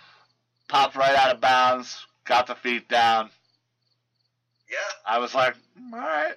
popped 0.69 0.97
right 0.97 1.15
out 1.17 1.35
of 1.35 1.41
bounds, 1.41 2.07
got 2.25 2.47
the 2.47 2.55
feet 2.55 2.89
down. 2.89 3.31
yeah. 4.71 4.77
I 5.07 5.19
was 5.19 5.35
like, 5.35 5.55
all 5.93 5.99
right. 5.99 6.35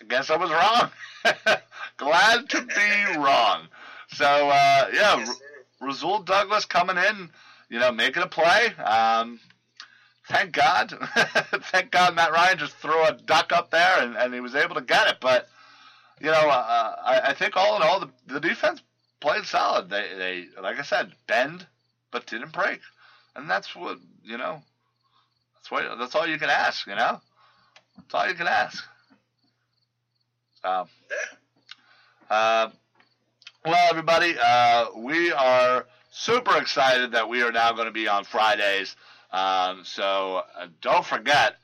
I 0.00 0.04
guess 0.08 0.30
I 0.30 0.36
was 0.36 0.50
wrong. 0.50 0.90
Glad 1.96 2.48
to 2.50 2.62
be 2.62 3.16
wrong. 3.18 3.68
So, 4.08 4.24
uh, 4.24 4.88
yeah, 4.92 5.16
Yes, 5.18 5.28
R- 5.80 5.88
Rasul 5.88 6.20
Douglas 6.20 6.64
coming 6.64 6.96
in, 6.98 7.30
you 7.70 7.78
know, 7.78 7.90
making 7.92 8.22
a 8.22 8.26
play. 8.26 8.66
Um, 8.76 9.40
thank 10.28 10.52
God. 10.52 10.92
thank 11.72 11.90
God 11.90 12.14
Matt 12.14 12.32
Ryan 12.32 12.58
just 12.58 12.76
threw 12.76 13.04
a 13.04 13.12
duck 13.12 13.52
up 13.52 13.70
there 13.70 14.00
and, 14.00 14.16
and 14.16 14.32
he 14.34 14.40
was 14.40 14.54
able 14.54 14.74
to 14.76 14.80
get 14.82 15.08
it. 15.08 15.16
But, 15.20 15.48
you 16.20 16.26
know, 16.26 16.48
uh, 16.48 16.96
I, 17.04 17.20
I 17.30 17.34
think 17.34 17.56
all 17.56 17.76
in 17.76 17.82
all, 17.82 18.00
the, 18.00 18.10
the 18.26 18.40
defense 18.40 18.80
played 19.20 19.44
solid. 19.44 19.88
They, 19.90 20.08
they, 20.16 20.46
like 20.60 20.78
I 20.78 20.82
said, 20.82 21.12
bend, 21.26 21.66
but 22.10 22.26
didn't 22.26 22.52
break. 22.52 22.80
And 23.34 23.48
that's 23.48 23.74
what, 23.74 23.98
you 24.24 24.38
know, 24.38 24.62
that's 25.54 25.70
what, 25.70 25.98
that's 25.98 26.14
all 26.14 26.26
you 26.26 26.38
can 26.38 26.50
ask, 26.50 26.86
you 26.86 26.94
know? 26.94 27.20
That's 27.96 28.14
all 28.14 28.28
you 28.28 28.34
can 28.34 28.46
ask. 28.46 28.84
So, 30.62 30.86
uh, 32.30 32.70
well, 33.64 33.88
everybody, 33.90 34.34
uh, 34.42 34.86
we 34.96 35.32
are 35.32 35.86
super 36.10 36.56
excited 36.56 37.12
that 37.12 37.28
we 37.28 37.42
are 37.42 37.52
now 37.52 37.72
going 37.72 37.86
to 37.86 37.92
be 37.92 38.08
on 38.08 38.24
Fridays. 38.24 38.96
Um, 39.32 39.82
so 39.84 40.42
uh, 40.58 40.68
don't 40.80 41.04
forget, 41.04 41.56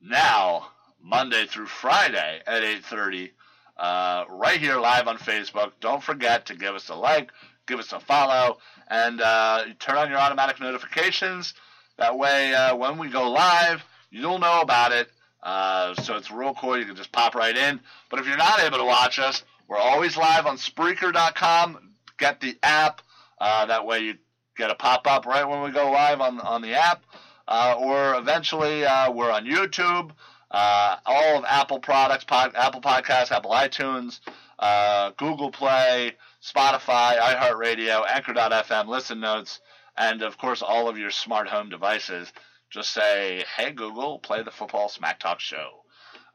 now 0.00 0.68
Monday 1.02 1.46
through 1.46 1.66
Friday 1.66 2.42
at 2.46 2.62
8:30, 2.62 3.30
uh, 3.80 4.24
right 4.28 4.60
here 4.60 4.78
live 4.78 5.08
on 5.08 5.16
Facebook. 5.16 5.72
Don't 5.80 6.02
forget 6.02 6.46
to 6.46 6.54
give 6.54 6.74
us 6.74 6.90
a 6.90 6.94
like, 6.94 7.32
give 7.66 7.78
us 7.80 7.92
a 7.92 7.98
follow, 7.98 8.58
and 8.88 9.22
uh, 9.22 9.64
turn 9.78 9.96
on 9.96 10.10
your 10.10 10.18
automatic 10.18 10.60
notifications. 10.60 11.54
That 11.96 12.16
way, 12.18 12.54
uh, 12.54 12.76
when 12.76 12.98
we 12.98 13.08
go 13.08 13.30
live, 13.30 13.82
you'll 14.10 14.38
know 14.38 14.60
about 14.60 14.92
it. 14.92 15.08
Uh, 15.42 15.94
so 15.94 16.16
it's 16.16 16.30
real 16.30 16.54
cool. 16.54 16.78
You 16.78 16.84
can 16.84 16.94
just 16.94 17.10
pop 17.10 17.34
right 17.34 17.56
in. 17.56 17.80
But 18.10 18.20
if 18.20 18.26
you're 18.26 18.36
not 18.36 18.60
able 18.60 18.76
to 18.78 18.84
watch 18.84 19.18
us, 19.18 19.42
we're 19.66 19.78
always 19.78 20.14
live 20.16 20.44
on 20.46 20.58
Spreaker.com. 20.58 21.94
Get 22.18 22.40
the 22.40 22.58
app. 22.62 23.00
Uh, 23.40 23.64
that 23.64 23.86
way 23.86 24.00
you 24.00 24.14
get 24.58 24.70
a 24.70 24.74
pop 24.74 25.06
up 25.06 25.24
right 25.24 25.48
when 25.48 25.62
we 25.62 25.70
go 25.70 25.90
live 25.90 26.20
on 26.20 26.38
on 26.40 26.60
the 26.60 26.74
app. 26.74 27.02
Uh, 27.48 27.76
or 27.78 28.16
eventually 28.16 28.82
we're 28.82 29.30
on 29.30 29.46
YouTube. 29.46 30.12
Uh, 30.50 30.96
all 31.06 31.38
of 31.38 31.44
Apple 31.46 31.78
products, 31.78 32.24
pod, 32.24 32.52
Apple 32.56 32.80
Podcasts, 32.80 33.30
Apple 33.30 33.52
iTunes, 33.52 34.20
uh, 34.58 35.10
Google 35.16 35.50
Play, 35.50 36.16
Spotify, 36.42 37.18
iHeartRadio, 37.18 38.04
Anchor.fm, 38.08 38.88
Listen 38.88 39.20
Notes, 39.20 39.60
and 39.96 40.22
of 40.22 40.38
course 40.38 40.62
all 40.62 40.88
of 40.88 40.98
your 40.98 41.10
smart 41.10 41.48
home 41.48 41.68
devices. 41.68 42.32
Just 42.68 42.92
say, 42.92 43.44
"Hey 43.56 43.72
Google, 43.72 44.18
play 44.18 44.42
the 44.42 44.50
Football 44.50 44.88
Smack 44.88 45.20
Talk 45.20 45.40
show." 45.40 45.84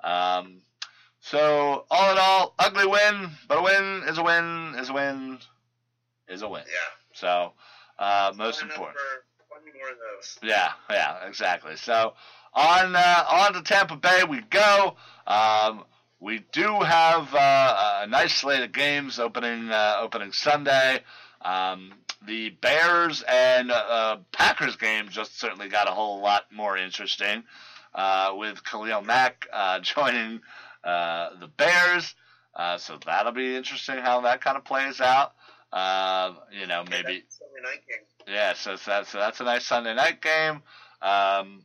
Um, 0.04 0.62
so 1.20 1.86
all 1.90 2.12
in 2.12 2.18
all, 2.20 2.56
ugly 2.60 2.86
win, 2.86 3.32
but 3.48 3.58
a 3.58 3.62
win 3.62 4.04
is 4.08 4.18
a 4.18 4.24
win 4.24 4.76
is 4.78 4.90
a 4.90 4.94
win 4.94 5.40
is 6.28 6.42
a 6.42 6.48
win. 6.48 6.64
Yeah. 6.68 6.92
So 7.14 7.54
uh, 8.00 8.34
most 8.36 8.62
important. 8.62 8.98
for 8.98 9.26
more 9.78 9.90
of 9.90 9.98
those. 9.98 10.40
Yeah, 10.44 10.72
yeah, 10.90 11.28
exactly. 11.28 11.76
So 11.76 12.14
on 12.56 12.96
uh, 12.96 13.26
on 13.30 13.54
to 13.54 13.62
Tampa 13.62 13.98
Bay 13.98 14.24
we 14.28 14.42
go. 14.42 14.96
Um, 15.28 15.84
we 16.20 16.44
do 16.52 16.80
have 16.80 17.34
uh, 17.34 18.02
a 18.04 18.08
nice 18.08 18.34
slate 18.34 18.64
of 18.64 18.72
games 18.72 19.20
opening 19.20 19.70
uh, 19.70 19.98
opening 20.00 20.32
Sunday. 20.32 21.02
Um, 21.42 21.92
the 22.26 22.50
Bears 22.50 23.24
and 23.28 23.72
uh, 23.72 24.18
Packers 24.32 24.78
game 24.78 25.10
just 25.10 25.40
certainly 25.40 25.70
got 25.70 25.88
a 25.88 25.92
whole 25.92 26.22
lot 26.22 26.46
more 26.52 26.76
interesting 26.78 27.44
uh, 27.94 28.34
with 28.36 28.64
Khalil 28.64 29.02
Mack 29.02 29.48
uh, 29.54 29.80
joining 29.82 30.42
uh, 30.84 31.30
the 31.40 31.48
Bears. 31.48 32.16
Uh, 32.56 32.78
so 32.78 32.98
that'll 33.06 33.34
be 33.34 33.56
interesting 33.56 33.98
how 33.98 34.22
that 34.22 34.42
kind 34.42 34.58
of 34.58 34.64
plays 34.64 35.02
out. 35.02 35.34
Uh, 35.74 36.34
you 36.52 36.68
know, 36.68 36.86
maybe 36.90 37.24
Sunday 37.28 37.62
night 37.64 37.84
game. 37.88 38.34
yeah, 38.34 38.54
so 38.54 38.78
that's 38.86 39.10
so 39.10 39.20
that's 39.20 39.42
a 39.42 39.44
nice 39.44 39.66
Sunday 39.66 39.94
night 39.94 40.22
game. 40.22 40.62
Um, 41.02 41.64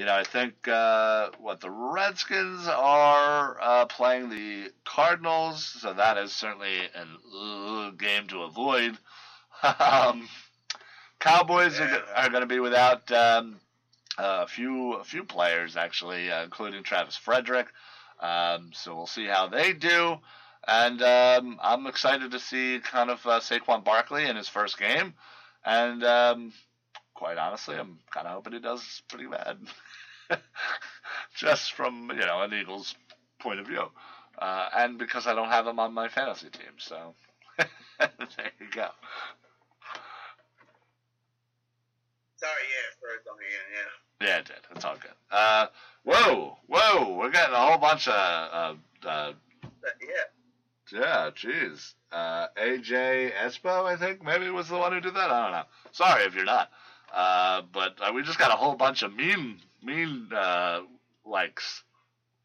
you 0.00 0.06
know, 0.06 0.14
I 0.14 0.24
think 0.24 0.66
uh, 0.66 1.28
what 1.40 1.60
the 1.60 1.70
Redskins 1.70 2.66
are 2.66 3.58
uh, 3.60 3.84
playing 3.84 4.30
the 4.30 4.72
Cardinals, 4.86 5.62
so 5.62 5.92
that 5.92 6.16
is 6.16 6.32
certainly 6.32 6.78
an 6.94 7.18
uh, 7.36 7.90
game 7.90 8.26
to 8.28 8.44
avoid. 8.44 8.96
um, 9.78 10.26
Cowboys 11.18 11.78
Yeah. 11.78 11.98
are, 12.16 12.24
are 12.24 12.30
going 12.30 12.40
to 12.40 12.46
be 12.46 12.60
without 12.60 13.12
um, 13.12 13.60
a 14.16 14.46
few 14.46 14.94
a 14.94 15.04
few 15.04 15.22
players 15.22 15.76
actually, 15.76 16.30
uh, 16.32 16.44
including 16.44 16.82
Travis 16.82 17.16
Frederick. 17.18 17.66
Um, 18.20 18.70
so 18.72 18.96
we'll 18.96 19.06
see 19.06 19.26
how 19.26 19.48
they 19.48 19.74
do. 19.74 20.16
And 20.66 21.02
um, 21.02 21.60
I'm 21.62 21.86
excited 21.86 22.30
to 22.30 22.40
see 22.40 22.80
kind 22.82 23.10
of 23.10 23.26
uh, 23.26 23.40
Saquon 23.40 23.84
Barkley 23.84 24.24
in 24.26 24.36
his 24.36 24.48
first 24.48 24.78
game. 24.78 25.12
And 25.62 26.02
um, 26.04 26.54
quite 27.12 27.36
honestly, 27.36 27.76
I'm 27.76 27.98
kind 28.10 28.26
of 28.26 28.32
hoping 28.32 28.54
he 28.54 28.60
does 28.60 29.02
pretty 29.08 29.26
bad. 29.26 29.58
Just 31.34 31.72
from, 31.72 32.10
you 32.14 32.26
know, 32.26 32.42
an 32.42 32.52
Eagles 32.52 32.94
point 33.40 33.60
of 33.60 33.66
view. 33.66 33.84
Uh, 34.38 34.68
and 34.76 34.98
because 34.98 35.26
I 35.26 35.34
don't 35.34 35.48
have 35.48 35.66
him 35.66 35.78
on 35.78 35.92
my 35.92 36.08
fantasy 36.08 36.48
team. 36.50 36.72
So 36.78 37.14
there 37.58 38.52
you 38.60 38.66
go. 38.72 38.88
Sorry, 42.36 42.52
yeah, 42.70 42.88
for 42.98 43.08
again, 43.08 43.60
yeah. 43.74 44.26
Yeah, 44.28 44.38
it 44.38 44.44
did. 44.46 44.56
It's 44.74 44.84
all 44.84 44.94
good. 44.94 45.10
Uh, 45.30 45.66
whoa, 46.04 46.56
whoa, 46.66 47.16
we're 47.18 47.30
getting 47.30 47.54
a 47.54 47.58
whole 47.58 47.78
bunch 47.78 48.08
of, 48.08 48.14
uh, 48.14 48.74
uh, 49.06 49.32
yeah. 50.00 50.24
Yeah, 50.92 51.30
jeez. 51.36 51.94
Uh, 52.10 52.48
AJ 52.56 53.32
Espo, 53.34 53.84
I 53.84 53.96
think, 53.96 54.24
maybe 54.24 54.50
was 54.50 54.68
the 54.68 54.78
one 54.78 54.92
who 54.92 55.00
did 55.00 55.14
that. 55.14 55.30
I 55.30 55.42
don't 55.42 55.52
know. 55.52 55.64
Sorry 55.92 56.24
if 56.24 56.34
you're 56.34 56.44
not. 56.44 56.70
Uh, 57.12 57.62
but 57.72 57.96
uh, 58.00 58.12
we 58.12 58.22
just 58.22 58.38
got 58.38 58.52
a 58.52 58.56
whole 58.56 58.74
bunch 58.74 59.02
of 59.02 59.14
mean, 59.14 59.58
mean 59.82 60.28
uh, 60.34 60.80
likes. 61.24 61.82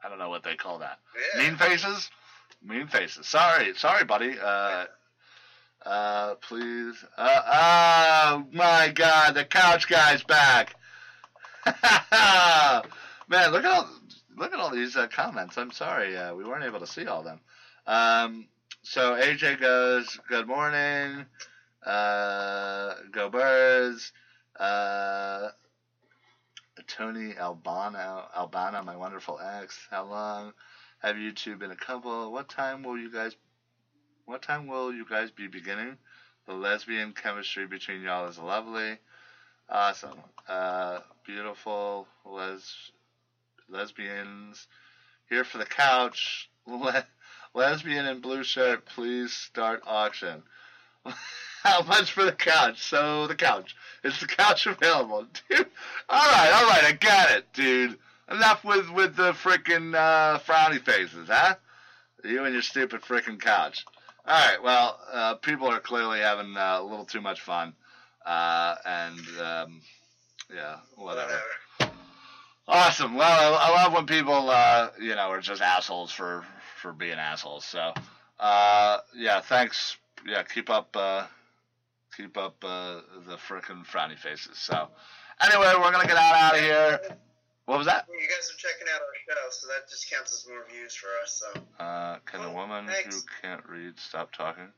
I 0.03 0.09
don't 0.09 0.19
know 0.19 0.29
what 0.29 0.43
they 0.43 0.55
call 0.55 0.79
that. 0.79 0.99
Yeah. 1.35 1.43
Mean 1.43 1.57
faces. 1.57 2.09
Mean 2.63 2.87
faces. 2.87 3.27
Sorry, 3.27 3.73
sorry, 3.75 4.05
buddy. 4.05 4.35
Uh, 4.39 4.85
uh, 5.85 6.35
please. 6.35 6.95
Uh, 7.17 7.41
oh 7.45 8.45
my 8.51 8.91
God, 8.93 9.35
the 9.35 9.45
couch 9.45 9.87
guy's 9.87 10.23
back. 10.23 10.75
Man, 13.27 13.51
look 13.51 13.63
at 13.63 13.71
all 13.71 13.89
look 14.37 14.53
at 14.53 14.59
all 14.59 14.71
these 14.71 14.95
uh, 14.95 15.07
comments. 15.07 15.57
I'm 15.57 15.71
sorry, 15.71 16.17
uh, 16.17 16.33
we 16.35 16.43
weren't 16.43 16.63
able 16.63 16.79
to 16.79 16.87
see 16.87 17.05
all 17.05 17.19
of 17.19 17.25
them. 17.25 17.39
Um, 17.87 18.47
so 18.83 19.15
AJ 19.15 19.59
goes, 19.59 20.19
"Good 20.27 20.47
morning, 20.47 21.25
uh, 21.85 22.95
go 23.11 23.29
birds." 23.29 24.11
Uh, 24.59 25.49
Tony 26.87 27.35
Albano, 27.37 28.27
Albano, 28.35 28.81
my 28.83 28.95
wonderful 28.95 29.39
ex. 29.39 29.87
How 29.89 30.03
long 30.03 30.53
have 30.99 31.17
you 31.17 31.31
two 31.31 31.55
been 31.57 31.71
a 31.71 31.75
couple? 31.75 32.31
What 32.31 32.47
time 32.49 32.83
will 32.83 32.97
you 32.97 33.09
guys? 33.11 33.35
What 34.25 34.41
time 34.41 34.67
will 34.67 34.93
you 34.93 35.05
guys 35.05 35.31
be 35.31 35.47
beginning? 35.47 35.97
The 36.47 36.53
lesbian 36.53 37.13
chemistry 37.13 37.65
between 37.65 38.01
y'all 38.01 38.27
is 38.27 38.37
lovely. 38.37 38.99
Awesome. 39.69 40.21
Uh, 40.47 40.99
beautiful 41.25 42.07
les- 42.25 42.91
lesbians 43.69 44.67
here 45.29 45.43
for 45.43 45.57
the 45.59 45.65
couch. 45.65 46.49
Le- 46.67 47.05
lesbian 47.53 48.05
in 48.05 48.19
blue 48.19 48.43
shirt, 48.43 48.85
please 48.85 49.33
start 49.33 49.81
auction. 49.85 50.43
How 51.65 51.81
much 51.81 52.11
for 52.11 52.23
the 52.23 52.31
couch? 52.31 52.83
So 52.83 53.25
the 53.25 53.33
couch. 53.33 53.75
Is 54.03 54.19
the 54.19 54.27
couch 54.27 54.67
available? 54.67 55.25
Dude. 55.49 55.65
Alright, 56.07 56.53
alright, 56.53 56.83
I 56.83 56.91
got 56.91 57.31
it, 57.31 57.51
dude. 57.53 57.97
Enough 58.29 58.63
with, 58.63 58.91
with 58.91 59.15
the 59.15 59.31
frickin' 59.33 59.95
uh, 59.95 60.37
frowny 60.39 60.79
faces, 60.79 61.27
huh? 61.27 61.55
You 62.23 62.43
and 62.45 62.53
your 62.53 62.61
stupid 62.61 63.01
frickin' 63.01 63.41
couch. 63.41 63.83
Alright, 64.27 64.61
well, 64.61 64.99
uh, 65.11 65.35
people 65.35 65.67
are 65.67 65.79
clearly 65.79 66.19
having 66.19 66.55
uh, 66.55 66.77
a 66.81 66.83
little 66.83 67.05
too 67.05 67.21
much 67.21 67.41
fun. 67.41 67.73
Uh, 68.23 68.75
and, 68.85 69.19
um, 69.41 69.81
yeah, 70.53 70.77
whatever. 70.97 71.41
Whatever. 71.79 71.95
Awesome. 72.67 73.15
Well, 73.15 73.55
I, 73.55 73.69
I 73.69 73.83
love 73.83 73.93
when 73.93 74.05
people, 74.05 74.51
uh, 74.51 74.89
you 75.01 75.15
know, 75.15 75.31
are 75.31 75.41
just 75.41 75.63
assholes 75.63 76.11
for, 76.11 76.45
for 76.79 76.93
being 76.93 77.13
assholes. 77.13 77.65
So, 77.65 77.91
uh, 78.39 78.99
yeah, 79.15 79.41
thanks. 79.41 79.97
Yeah, 80.27 80.43
keep 80.43 80.69
up, 80.69 80.95
uh, 80.95 81.25
keep 82.15 82.37
up, 82.37 82.55
uh, 82.63 83.01
the 83.27 83.37
frickin' 83.37 83.85
frowny 83.85 84.17
faces. 84.17 84.57
So, 84.57 84.89
anyway, 85.41 85.73
we're 85.77 85.91
gonna 85.91 86.07
get 86.07 86.17
out, 86.17 86.35
out 86.35 86.55
of 86.55 86.61
here. 86.61 86.99
What 87.65 87.79
was 87.79 87.87
that? 87.87 88.07
You 88.11 88.19
guys 88.19 88.51
are 88.51 88.57
checking 88.57 88.87
out 88.93 89.01
our 89.01 89.35
show, 89.35 89.49
so 89.49 89.67
that 89.67 89.89
just 89.89 90.09
counts 90.11 90.31
as 90.33 90.47
more 90.47 90.65
views 90.71 90.95
for 90.95 91.07
us. 91.23 91.43
So 91.43 91.83
Uh, 91.83 92.19
can 92.25 92.41
a 92.41 92.49
Oh, 92.49 92.53
woman 92.53 92.87
who 92.87 93.19
can't 93.41 93.65
read 93.67 93.99
stop 93.99 94.31
talking? 94.31 94.71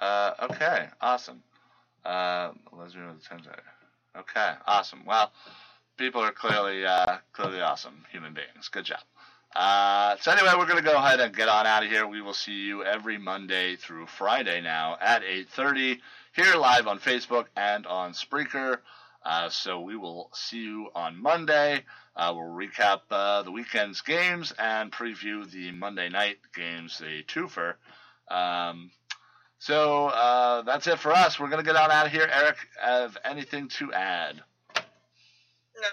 Uh, 0.00 0.34
okay, 0.50 0.88
awesome. 1.00 1.42
Uh, 2.04 2.52
lesbian 2.72 3.08
with 3.14 3.24
a 3.24 3.28
ten 3.28 3.40
Okay, 4.16 4.54
awesome. 4.66 5.04
Well, 5.04 5.32
people 5.96 6.20
are 6.22 6.32
clearly, 6.32 6.84
uh, 6.84 7.18
clearly 7.32 7.60
awesome 7.60 8.04
human 8.10 8.34
beings. 8.34 8.68
Good 8.68 8.84
job. 8.84 9.00
Uh, 9.56 10.16
so 10.20 10.30
anyway, 10.30 10.52
we're 10.58 10.66
gonna 10.66 10.82
go 10.82 10.96
ahead 10.96 11.20
and 11.20 11.34
get 11.34 11.48
on 11.48 11.66
out 11.66 11.82
of 11.82 11.90
here. 11.90 12.06
We 12.06 12.20
will 12.20 12.34
see 12.34 12.52
you 12.52 12.84
every 12.84 13.16
Monday 13.16 13.76
through 13.76 14.06
Friday 14.06 14.60
now 14.60 14.98
at 15.00 15.22
8:30 15.24 16.02
here 16.38 16.54
live 16.54 16.86
on 16.86 17.00
Facebook 17.00 17.46
and 17.56 17.84
on 17.84 18.12
Spreaker. 18.12 18.78
Uh, 19.24 19.48
so 19.48 19.80
we 19.80 19.96
will 19.96 20.30
see 20.32 20.58
you 20.62 20.88
on 20.94 21.20
Monday. 21.20 21.82
Uh, 22.14 22.32
we'll 22.32 22.44
recap 22.44 23.00
uh, 23.10 23.42
the 23.42 23.50
weekend's 23.50 24.02
games 24.02 24.52
and 24.56 24.92
preview 24.92 25.50
the 25.50 25.72
Monday 25.72 26.08
night 26.08 26.36
games, 26.54 26.98
the 26.98 27.24
twofer. 27.24 27.74
Um, 28.30 28.92
so 29.58 30.06
uh, 30.06 30.62
that's 30.62 30.86
it 30.86 31.00
for 31.00 31.10
us. 31.10 31.40
We're 31.40 31.48
gonna 31.48 31.64
get 31.64 31.74
on 31.74 31.90
out 31.90 32.06
of 32.06 32.12
here. 32.12 32.30
Eric, 32.32 32.56
have 32.80 33.18
anything 33.24 33.66
to 33.70 33.92
add? 33.92 34.36
no, 34.76 35.88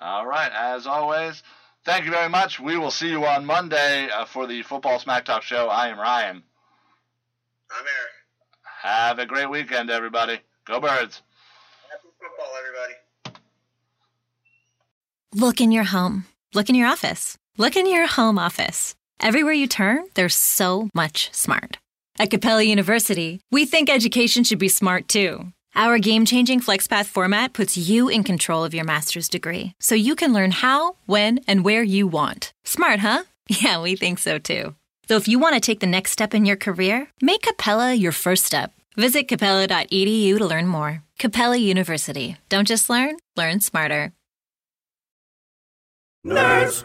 All 0.00 0.26
right, 0.26 0.50
as 0.54 0.86
always, 0.86 1.42
thank 1.84 2.06
you 2.06 2.10
very 2.10 2.30
much. 2.30 2.58
We 2.58 2.78
will 2.78 2.90
see 2.90 3.10
you 3.10 3.26
on 3.26 3.44
Monday 3.44 4.08
uh, 4.08 4.24
for 4.24 4.46
the 4.46 4.62
Football 4.62 4.98
Smack 5.00 5.26
Talk 5.26 5.42
show. 5.42 5.66
I 5.68 5.88
am 5.88 5.98
Ryan. 5.98 6.42
I'm 7.70 7.84
Eric. 7.84 8.15
Have 8.86 9.18
a 9.18 9.26
great 9.26 9.50
weekend, 9.50 9.90
everybody. 9.90 10.38
Go 10.64 10.78
Birds. 10.78 11.20
Happy 11.90 12.08
football, 12.20 12.52
everybody. 12.56 13.40
Look 15.34 15.60
in 15.60 15.72
your 15.72 15.82
home. 15.82 16.26
Look 16.54 16.68
in 16.68 16.76
your 16.76 16.86
office. 16.86 17.36
Look 17.58 17.74
in 17.74 17.86
your 17.86 18.06
home 18.06 18.38
office. 18.38 18.94
Everywhere 19.18 19.54
you 19.54 19.66
turn, 19.66 20.04
there's 20.14 20.36
so 20.36 20.88
much 20.94 21.30
smart. 21.32 21.78
At 22.16 22.30
Capella 22.30 22.62
University, 22.62 23.40
we 23.50 23.66
think 23.66 23.90
education 23.90 24.44
should 24.44 24.60
be 24.60 24.68
smart 24.68 25.08
too. 25.08 25.46
Our 25.74 25.98
game 25.98 26.24
changing 26.24 26.60
FlexPath 26.60 27.06
format 27.06 27.54
puts 27.54 27.76
you 27.76 28.08
in 28.08 28.22
control 28.22 28.62
of 28.62 28.72
your 28.72 28.84
master's 28.84 29.28
degree 29.28 29.72
so 29.80 29.96
you 29.96 30.14
can 30.14 30.32
learn 30.32 30.52
how, 30.52 30.94
when, 31.06 31.40
and 31.48 31.64
where 31.64 31.82
you 31.82 32.06
want. 32.06 32.52
Smart, 32.64 33.00
huh? 33.00 33.24
Yeah, 33.48 33.80
we 33.80 33.96
think 33.96 34.20
so 34.20 34.38
too. 34.38 34.76
So 35.08 35.14
if 35.14 35.28
you 35.28 35.38
want 35.38 35.54
to 35.54 35.60
take 35.60 35.78
the 35.78 35.86
next 35.86 36.10
step 36.10 36.34
in 36.34 36.44
your 36.44 36.56
career, 36.56 37.08
make 37.22 37.42
Capella 37.42 37.94
your 37.94 38.10
first 38.10 38.44
step. 38.44 38.72
Visit 38.96 39.28
capella.edu 39.28 40.38
to 40.38 40.44
learn 40.44 40.66
more. 40.66 41.02
Capella 41.18 41.56
University. 41.56 42.36
Don't 42.48 42.66
just 42.66 42.90
learn, 42.90 43.16
learn 43.36 43.60
smarter. 43.60 44.12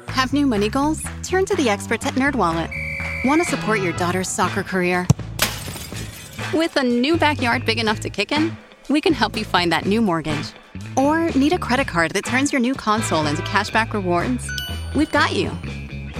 Have 0.09 0.33
new 0.33 0.45
money 0.45 0.69
goals? 0.69 1.03
Turn 1.23 1.45
to 1.45 1.55
the 1.55 1.67
experts 1.67 2.05
at 2.05 2.13
NerdWallet. 2.13 2.69
Want 3.25 3.41
to 3.41 3.49
support 3.49 3.79
your 3.79 3.93
daughter's 3.93 4.29
soccer 4.29 4.61
career? 4.61 5.07
With 6.53 6.75
a 6.75 6.83
new 6.83 7.17
backyard 7.17 7.65
big 7.65 7.79
enough 7.79 8.01
to 8.01 8.09
kick 8.11 8.31
in, 8.31 8.55
we 8.87 9.01
can 9.01 9.13
help 9.13 9.35
you 9.35 9.45
find 9.45 9.71
that 9.71 9.85
new 9.85 9.99
mortgage. 9.99 10.51
Or 10.95 11.29
need 11.31 11.53
a 11.53 11.57
credit 11.57 11.87
card 11.87 12.11
that 12.11 12.25
turns 12.25 12.51
your 12.51 12.61
new 12.61 12.75
console 12.75 13.25
into 13.25 13.41
cashback 13.41 13.93
rewards? 13.93 14.47
We've 14.95 15.11
got 15.11 15.33
you. 15.33 15.51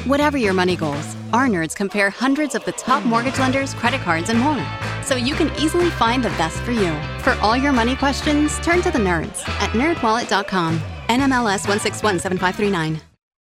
Whatever 0.05 0.35
your 0.35 0.53
money 0.53 0.75
goals, 0.75 1.15
our 1.31 1.47
nerds 1.47 1.75
compare 1.75 2.09
hundreds 2.09 2.55
of 2.55 2.65
the 2.65 2.71
top 2.71 3.05
mortgage 3.05 3.37
lenders, 3.37 3.75
credit 3.75 4.01
cards, 4.01 4.29
and 4.29 4.39
more. 4.39 4.65
So 5.03 5.15
you 5.15 5.35
can 5.35 5.55
easily 5.61 5.91
find 5.91 6.23
the 6.23 6.29
best 6.29 6.57
for 6.61 6.71
you. 6.71 6.91
For 7.19 7.33
all 7.41 7.55
your 7.55 7.71
money 7.71 7.95
questions, 7.95 8.59
turn 8.61 8.81
to 8.81 8.89
the 8.89 8.97
nerds 8.97 9.47
at 9.59 9.69
nerdwallet.com. 9.71 10.79
NMLS 11.07 11.67
1617539. 11.67 13.10